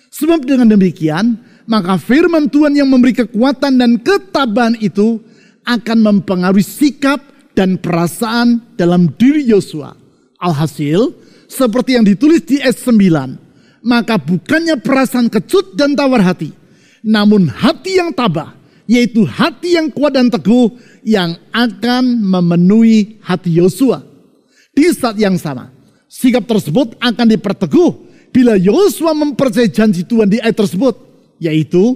Sebab 0.10 0.50
dengan 0.50 0.66
demikian, 0.66 1.38
maka 1.70 1.96
firman 2.02 2.50
Tuhan 2.50 2.74
yang 2.74 2.90
memberi 2.90 3.16
kekuatan 3.22 3.78
dan 3.78 4.02
ketabahan 4.02 4.76
itu 4.82 5.22
akan 5.62 5.98
mempengaruhi 6.02 6.66
sikap 6.66 7.31
dan 7.62 7.78
perasaan 7.78 8.74
dalam 8.74 9.14
diri 9.22 9.46
Yosua. 9.46 9.94
Alhasil, 10.42 11.14
seperti 11.46 11.94
yang 11.94 12.02
ditulis 12.02 12.42
di 12.42 12.58
ayat 12.58 12.82
9, 12.82 13.86
maka 13.86 14.18
bukannya 14.18 14.82
perasaan 14.82 15.30
kecut 15.30 15.78
dan 15.78 15.94
tawar 15.94 16.26
hati, 16.26 16.50
namun 17.06 17.46
hati 17.46 18.02
yang 18.02 18.10
tabah, 18.10 18.58
yaitu 18.90 19.22
hati 19.30 19.78
yang 19.78 19.94
kuat 19.94 20.18
dan 20.18 20.34
teguh 20.34 20.74
yang 21.06 21.38
akan 21.54 22.26
memenuhi 22.26 23.22
hati 23.22 23.54
Yosua. 23.62 24.02
Di 24.74 24.90
saat 24.98 25.22
yang 25.22 25.38
sama, 25.38 25.70
sikap 26.10 26.50
tersebut 26.50 26.98
akan 26.98 27.30
diperteguh 27.30 28.10
bila 28.34 28.58
Yosua 28.58 29.14
mempercayai 29.14 29.70
janji 29.70 30.02
Tuhan 30.02 30.34
di 30.34 30.42
ayat 30.42 30.58
tersebut, 30.58 30.98
yaitu 31.38 31.94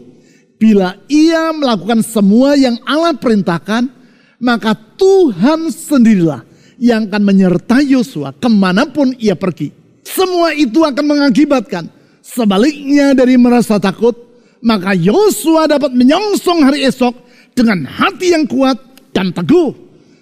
bila 0.61 0.93
ia 1.09 1.49
melakukan 1.57 2.05
semua 2.05 2.53
yang 2.53 2.77
Allah 2.85 3.17
perintahkan, 3.17 4.04
maka 4.39 4.75
Tuhan 4.75 5.71
sendirilah 5.71 6.43
yang 6.79 7.07
akan 7.07 7.23
menyertai 7.23 7.95
Yosua 7.95 8.35
ke 8.35 8.49
mana 8.51 8.87
pun 8.87 9.15
ia 9.15 9.35
pergi. 9.35 9.71
Semua 10.05 10.53
itu 10.53 10.83
akan 10.83 11.05
mengakibatkan 11.05 11.89
sebaliknya 12.21 13.15
dari 13.15 13.39
merasa 13.39 13.79
takut, 13.79 14.13
maka 14.61 14.93
Yosua 14.93 15.65
dapat 15.65 15.91
menyongsong 15.95 16.59
hari 16.65 16.85
esok 16.85 17.15
dengan 17.55 17.87
hati 17.87 18.35
yang 18.35 18.45
kuat 18.45 18.77
dan 19.15 19.31
teguh. 19.31 19.73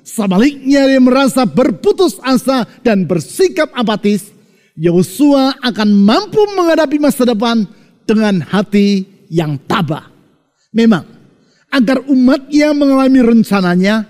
Sebaliknya 0.03 0.83
dia 0.83 0.99
merasa 0.99 1.47
berputus 1.47 2.19
asa 2.19 2.67
dan 2.83 3.07
bersikap 3.07 3.71
apatis. 3.71 4.29
Yosua 4.75 5.55
akan 5.63 5.89
mampu 5.95 6.43
menghadapi 6.57 6.99
masa 6.99 7.23
depan 7.23 7.63
dengan 8.03 8.43
hati 8.43 9.07
yang 9.31 9.55
tabah. 9.63 10.11
Memang, 10.75 11.05
agar 11.73 12.05
umatnya 12.05 12.69
mengalami 12.77 13.19
rencananya, 13.25 14.05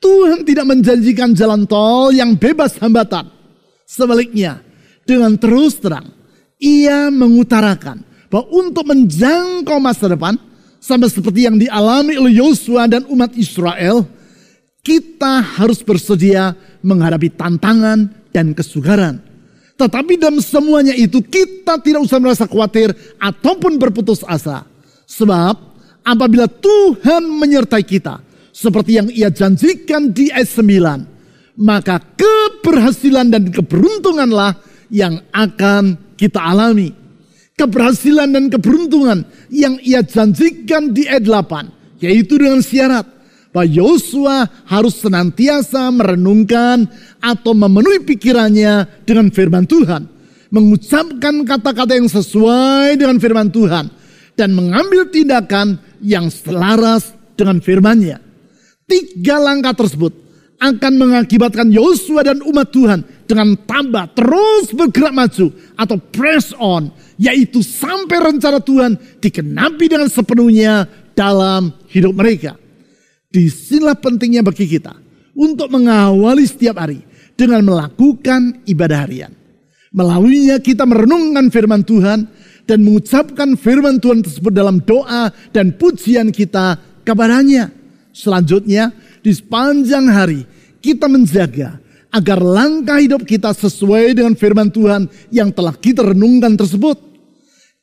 Tuhan 0.00 0.48
tidak 0.48 0.64
menjanjikan 0.64 1.36
jalan 1.36 1.68
tol 1.68 2.08
yang 2.10 2.32
bebas 2.34 2.80
hambatan. 2.80 3.28
Sebaliknya, 3.84 4.64
dengan 5.04 5.36
terus 5.36 5.76
terang, 5.76 6.08
ia 6.56 7.12
mengutarakan 7.12 8.00
bahwa 8.32 8.48
untuk 8.48 8.88
menjangkau 8.88 9.76
masa 9.76 10.08
depan, 10.08 10.40
sama 10.82 11.06
seperti 11.06 11.46
yang 11.46 11.60
dialami 11.60 12.18
oleh 12.18 12.42
Yosua 12.42 12.90
dan 12.90 13.06
umat 13.06 13.36
Israel, 13.38 14.02
kita 14.82 15.38
harus 15.60 15.78
bersedia 15.84 16.58
menghadapi 16.82 17.30
tantangan 17.38 18.10
dan 18.34 18.50
kesukaran. 18.50 19.22
Tetapi 19.78 20.18
dalam 20.18 20.42
semuanya 20.42 20.96
itu 20.96 21.22
kita 21.22 21.78
tidak 21.78 22.02
usah 22.02 22.18
merasa 22.18 22.50
khawatir 22.50 22.90
ataupun 23.22 23.78
berputus 23.78 24.26
asa. 24.26 24.66
Sebab 25.06 25.71
apabila 26.02 26.46
Tuhan 26.46 27.26
menyertai 27.26 27.82
kita 27.82 28.22
seperti 28.52 29.00
yang 29.00 29.08
ia 29.08 29.32
janjikan 29.32 30.12
di 30.12 30.28
ayat 30.28 30.50
9, 30.50 31.58
maka 31.58 31.98
keberhasilan 31.98 33.32
dan 33.32 33.48
keberuntunganlah 33.48 34.60
yang 34.92 35.24
akan 35.32 35.96
kita 36.20 36.38
alami. 36.38 36.92
Keberhasilan 37.56 38.32
dan 38.32 38.48
keberuntungan 38.48 39.24
yang 39.52 39.76
ia 39.84 40.04
janjikan 40.04 40.92
di 40.92 41.08
ayat 41.08 41.24
8, 41.24 42.00
yaitu 42.00 42.40
dengan 42.40 42.60
syarat 42.64 43.04
bahwa 43.52 43.68
Yosua 43.68 44.48
harus 44.64 44.96
senantiasa 44.96 45.92
merenungkan 45.92 46.88
atau 47.20 47.52
memenuhi 47.52 48.00
pikirannya 48.02 49.04
dengan 49.04 49.28
firman 49.28 49.68
Tuhan. 49.68 50.08
Mengucapkan 50.52 51.44
kata-kata 51.48 51.96
yang 51.96 52.08
sesuai 52.08 52.96
dengan 52.96 53.20
firman 53.20 53.48
Tuhan. 53.52 53.88
Dan 54.32 54.56
mengambil 54.56 55.12
tindakan 55.12 55.76
yang 56.02 56.28
selaras 56.28 57.14
dengan 57.38 57.62
firmannya. 57.62 58.18
Tiga 58.84 59.40
langkah 59.40 59.72
tersebut 59.72 60.12
akan 60.62 60.92
mengakibatkan 60.94 61.70
Yosua 61.74 62.22
dan 62.22 62.38
umat 62.46 62.70
Tuhan 62.70 63.02
dengan 63.26 63.58
tambah 63.66 64.14
terus 64.14 64.70
bergerak 64.70 65.14
maju 65.14 65.46
atau 65.74 65.96
press 65.98 66.54
on 66.54 66.92
yaitu 67.18 67.62
sampai 67.66 68.22
rencana 68.22 68.62
Tuhan 68.62 68.94
dikenapi 69.18 69.86
dengan 69.90 70.06
sepenuhnya 70.06 70.86
dalam 71.18 71.74
hidup 71.90 72.14
mereka. 72.14 72.54
Di 73.32 73.48
sinilah 73.48 73.96
pentingnya 73.96 74.44
bagi 74.44 74.68
kita 74.68 74.92
untuk 75.32 75.72
mengawali 75.72 76.44
setiap 76.44 76.78
hari 76.78 77.00
dengan 77.34 77.64
melakukan 77.64 78.62
ibadah 78.68 79.08
harian. 79.08 79.32
Melaluinya 79.92 80.56
kita 80.60 80.88
merenungkan 80.88 81.52
firman 81.52 81.84
Tuhan 81.84 82.24
dan 82.66 82.82
mengucapkan 82.86 83.58
firman 83.58 83.98
Tuhan 83.98 84.22
tersebut 84.22 84.52
dalam 84.54 84.78
doa 84.82 85.30
dan 85.50 85.74
pujian 85.74 86.30
kita 86.30 86.78
kepadanya. 87.02 87.70
Selanjutnya 88.12 88.92
di 89.24 89.32
sepanjang 89.32 90.06
hari 90.10 90.44
kita 90.82 91.08
menjaga 91.08 91.80
agar 92.12 92.38
langkah 92.44 93.00
hidup 93.00 93.24
kita 93.24 93.56
sesuai 93.56 94.12
dengan 94.12 94.36
firman 94.36 94.68
Tuhan 94.68 95.08
yang 95.32 95.48
telah 95.48 95.72
kita 95.72 96.12
renungkan 96.12 96.54
tersebut. 96.60 97.00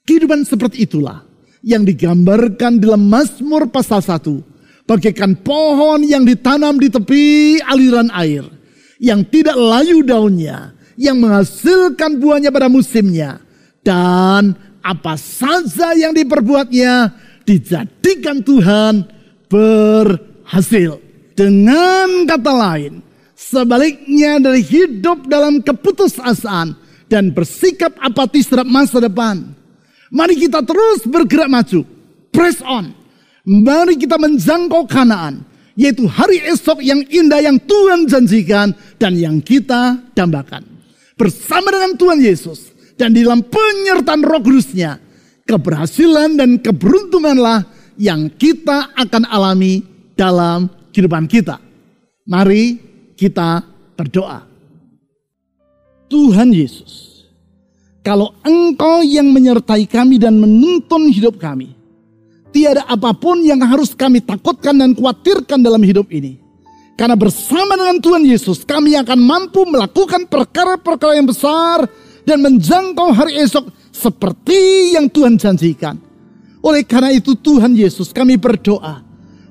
Kehidupan 0.06 0.46
seperti 0.46 0.86
itulah 0.86 1.26
yang 1.66 1.84
digambarkan 1.84 2.78
dalam 2.78 3.10
Mazmur 3.10 3.68
pasal 3.74 4.06
1. 4.06 4.86
Bagaikan 4.86 5.38
pohon 5.38 6.02
yang 6.02 6.26
ditanam 6.26 6.78
di 6.82 6.90
tepi 6.90 7.60
aliran 7.62 8.10
air. 8.14 8.46
Yang 8.98 9.22
tidak 9.30 9.58
layu 9.58 10.02
daunnya. 10.02 10.74
Yang 10.98 11.18
menghasilkan 11.22 12.18
buahnya 12.18 12.50
pada 12.50 12.68
musimnya. 12.74 13.38
Dan 13.86 14.58
apa 14.90 15.14
saja 15.22 15.94
yang 15.94 16.18
diperbuatnya 16.18 17.14
dijadikan 17.46 18.42
Tuhan 18.42 19.06
berhasil. 19.46 20.98
Dengan 21.38 22.26
kata 22.26 22.52
lain, 22.52 23.00
sebaliknya 23.38 24.42
dari 24.42 24.66
hidup 24.66 25.30
dalam 25.30 25.62
keputusasaan 25.62 26.74
dan 27.08 27.32
bersikap 27.32 27.96
apatis 28.02 28.50
terhadap 28.50 28.68
masa 28.68 28.98
depan. 29.00 29.56
Mari 30.10 30.36
kita 30.36 30.66
terus 30.66 31.06
bergerak 31.06 31.48
maju. 31.48 31.86
Press 32.34 32.60
on. 32.66 32.92
Mari 33.46 33.96
kita 33.96 34.18
menjangkau 34.18 34.90
kanaan. 34.90 35.46
Yaitu 35.80 36.12
hari 36.12 36.44
esok 36.44 36.84
yang 36.84 37.00
indah 37.08 37.40
yang 37.40 37.56
Tuhan 37.56 38.04
janjikan 38.04 38.76
dan 39.00 39.16
yang 39.16 39.40
kita 39.40 39.96
dambakan. 40.12 40.66
Bersama 41.16 41.72
dengan 41.72 41.96
Tuhan 41.96 42.20
Yesus. 42.20 42.76
Dan 43.00 43.16
di 43.16 43.24
dalam 43.24 43.48
penyertaan 43.48 44.20
roh 44.28 44.44
kudusnya. 44.44 45.00
Keberhasilan 45.48 46.36
dan 46.36 46.60
keberuntunganlah 46.60 47.64
yang 47.96 48.28
kita 48.36 48.92
akan 48.92 49.24
alami 49.32 49.82
dalam 50.14 50.68
kehidupan 50.92 51.26
kita. 51.32 51.64
Mari 52.28 52.78
kita 53.16 53.64
berdoa. 53.96 54.46
Tuhan 56.12 56.52
Yesus, 56.52 57.24
kalau 58.02 58.34
Engkau 58.42 59.06
yang 59.06 59.30
menyertai 59.30 59.86
kami 59.86 60.18
dan 60.18 60.38
menuntun 60.38 61.10
hidup 61.14 61.38
kami, 61.38 61.74
tiada 62.50 62.86
apa 62.90 63.14
pun 63.14 63.42
yang 63.46 63.62
harus 63.62 63.94
kami 63.94 64.22
takutkan 64.22 64.74
dan 64.78 64.98
khawatirkan 64.98 65.62
dalam 65.62 65.82
hidup 65.86 66.10
ini. 66.10 66.42
Karena 66.98 67.16
bersama 67.16 67.80
dengan 67.80 68.02
Tuhan 68.04 68.28
Yesus, 68.28 68.68
kami 68.68 68.98
akan 69.00 69.20
mampu 69.24 69.64
melakukan 69.64 70.28
perkara-perkara 70.28 71.16
yang 71.16 71.30
besar 71.30 71.88
dan 72.30 72.46
menjangkau 72.46 73.10
hari 73.10 73.42
esok 73.42 73.74
seperti 73.90 74.94
yang 74.94 75.10
Tuhan 75.10 75.42
janjikan. 75.42 75.98
Oleh 76.62 76.86
karena 76.86 77.10
itu 77.10 77.34
Tuhan 77.34 77.74
Yesus 77.74 78.14
kami 78.14 78.38
berdoa 78.38 79.02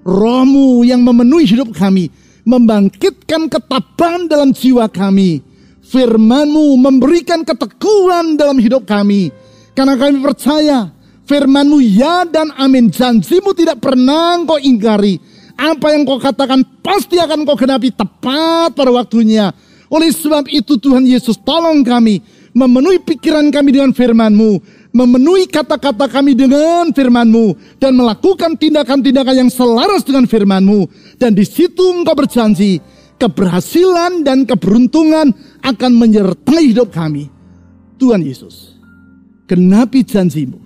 rohmu 0.07 0.87
yang 0.87 1.03
memenuhi 1.03 1.45
hidup 1.51 1.75
kami, 1.75 2.07
membangkitkan 2.47 3.51
ketabahan 3.51 4.31
dalam 4.31 4.55
jiwa 4.55 4.87
kami. 4.87 5.43
Firmanmu 5.89 6.77
memberikan 6.77 7.49
keteguhan 7.49 8.37
dalam 8.37 8.61
hidup 8.61 8.85
kami. 8.85 9.33
Karena 9.73 9.97
kami 9.97 10.21
percaya 10.21 10.93
firmanmu 11.25 11.81
ya 11.81 12.29
dan 12.29 12.53
amin. 12.61 12.93
Janjimu 12.93 13.57
tidak 13.57 13.81
pernah 13.81 14.37
engkau 14.37 14.61
ingkari. 14.61 15.17
Apa 15.57 15.97
yang 15.97 16.05
kau 16.05 16.21
katakan 16.21 16.61
pasti 16.85 17.17
akan 17.17 17.49
kau 17.49 17.57
genapi 17.57 17.89
tepat 17.89 18.77
pada 18.77 18.93
waktunya. 18.93 19.49
Oleh 19.89 20.13
sebab 20.13 20.45
itu 20.53 20.77
Tuhan 20.77 21.09
Yesus 21.09 21.41
tolong 21.41 21.81
kami 21.81 22.21
memenuhi 22.59 22.99
pikiran 22.99 23.47
kami 23.55 23.71
dengan 23.71 23.95
firman-Mu, 23.95 24.59
memenuhi 24.91 25.47
kata-kata 25.47 26.11
kami 26.11 26.35
dengan 26.35 26.91
firman-Mu 26.91 27.79
dan 27.79 27.95
melakukan 27.95 28.59
tindakan-tindakan 28.59 29.47
yang 29.47 29.51
selaras 29.53 30.03
dengan 30.03 30.27
firman-Mu. 30.27 30.91
Dan 31.23 31.39
di 31.39 31.47
situ 31.47 31.95
Engkau 31.95 32.19
berjanji, 32.19 32.83
keberhasilan 33.23 34.27
dan 34.27 34.43
keberuntungan 34.43 35.31
akan 35.63 35.93
menyertai 35.95 36.75
hidup 36.75 36.91
kami. 36.91 37.31
Tuhan 37.99 38.27
Yesus, 38.27 38.75
genapi 39.47 40.03
janjimu. 40.03 40.59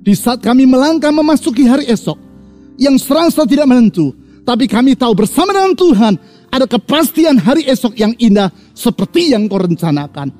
Di 0.00 0.16
saat 0.16 0.40
kami 0.40 0.64
melangkah 0.64 1.12
memasuki 1.12 1.68
hari 1.68 1.88
esok 1.88 2.16
yang 2.80 2.96
serasa 2.96 3.44
tidak 3.44 3.68
menentu, 3.68 4.16
tapi 4.48 4.64
kami 4.64 4.96
tahu 4.96 5.12
bersama 5.12 5.52
dengan 5.52 5.76
Tuhan 5.76 6.14
ada 6.48 6.64
kepastian 6.64 7.36
hari 7.36 7.68
esok 7.68 8.00
yang 8.00 8.16
indah 8.16 8.48
seperti 8.72 9.36
yang 9.36 9.44
kau 9.44 9.60
rencanakan. 9.60 10.32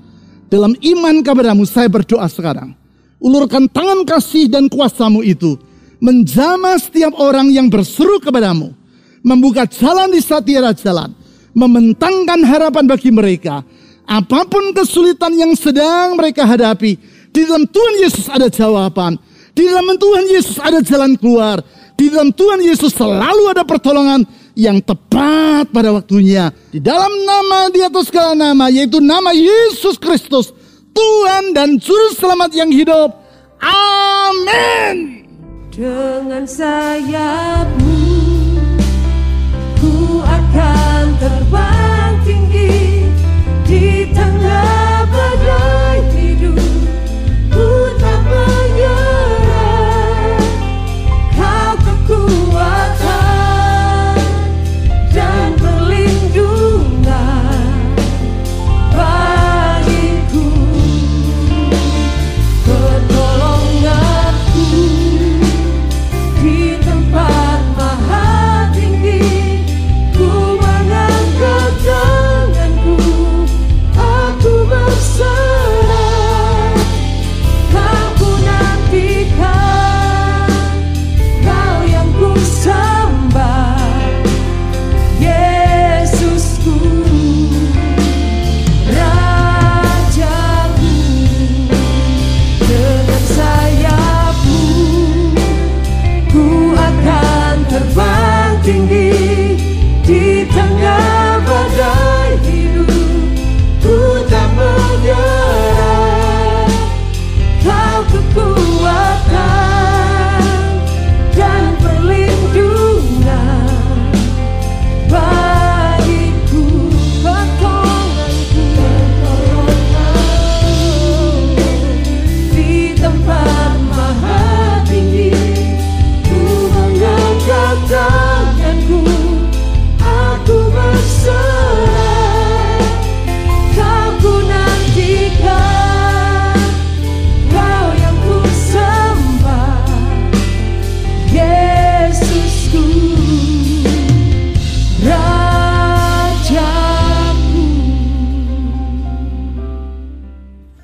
Dalam 0.50 0.74
iman 0.74 1.14
kepadamu 1.22 1.62
saya 1.62 1.86
berdoa 1.86 2.26
sekarang. 2.26 2.74
Ulurkan 3.22 3.70
tangan 3.70 4.02
kasih 4.02 4.50
dan 4.50 4.66
kuasamu 4.66 5.22
itu. 5.22 5.54
Menjamah 6.02 6.74
setiap 6.82 7.14
orang 7.22 7.54
yang 7.54 7.70
berseru 7.70 8.18
kepadamu. 8.18 8.74
Membuka 9.22 9.62
jalan 9.70 10.10
di 10.10 10.18
tiada 10.18 10.74
jalan. 10.74 11.14
Mementangkan 11.54 12.42
harapan 12.42 12.84
bagi 12.90 13.14
mereka. 13.14 13.62
Apa 14.10 14.42
pun 14.42 14.74
kesulitan 14.74 15.30
yang 15.38 15.54
sedang 15.54 16.18
mereka 16.18 16.42
hadapi. 16.42 16.98
Di 17.30 17.46
dalam 17.46 17.62
Tuhan 17.70 17.94
Yesus 18.02 18.26
ada 18.26 18.50
jawaban. 18.50 19.14
Di 19.54 19.70
dalam 19.70 19.94
Tuhan 19.94 20.24
Yesus 20.26 20.58
ada 20.58 20.82
jalan 20.82 21.14
keluar. 21.14 21.62
Di 21.94 22.10
dalam 22.10 22.34
Tuhan 22.34 22.58
Yesus 22.58 22.90
selalu 22.90 23.54
ada 23.54 23.62
pertolongan 23.62 24.26
yang 24.60 24.84
tepat 24.84 25.72
pada 25.72 25.88
waktunya. 25.96 26.52
Di 26.68 26.76
dalam 26.76 27.08
nama 27.24 27.72
di 27.72 27.80
atas 27.80 28.12
segala 28.12 28.36
nama, 28.36 28.68
yaitu 28.68 29.00
nama 29.00 29.32
Yesus 29.32 29.96
Kristus, 29.96 30.52
Tuhan 30.92 31.56
dan 31.56 31.80
Juru 31.80 32.12
Selamat 32.12 32.52
yang 32.52 32.68
hidup. 32.68 33.16
Amin. 33.64 35.24
Dengan 35.72 36.44
sayapmu, 36.44 38.04
ku 39.80 40.20
akan 40.20 41.04
terbang 41.16 42.12
tinggi 42.28 43.08
di 43.64 44.04
tengah 44.12 44.79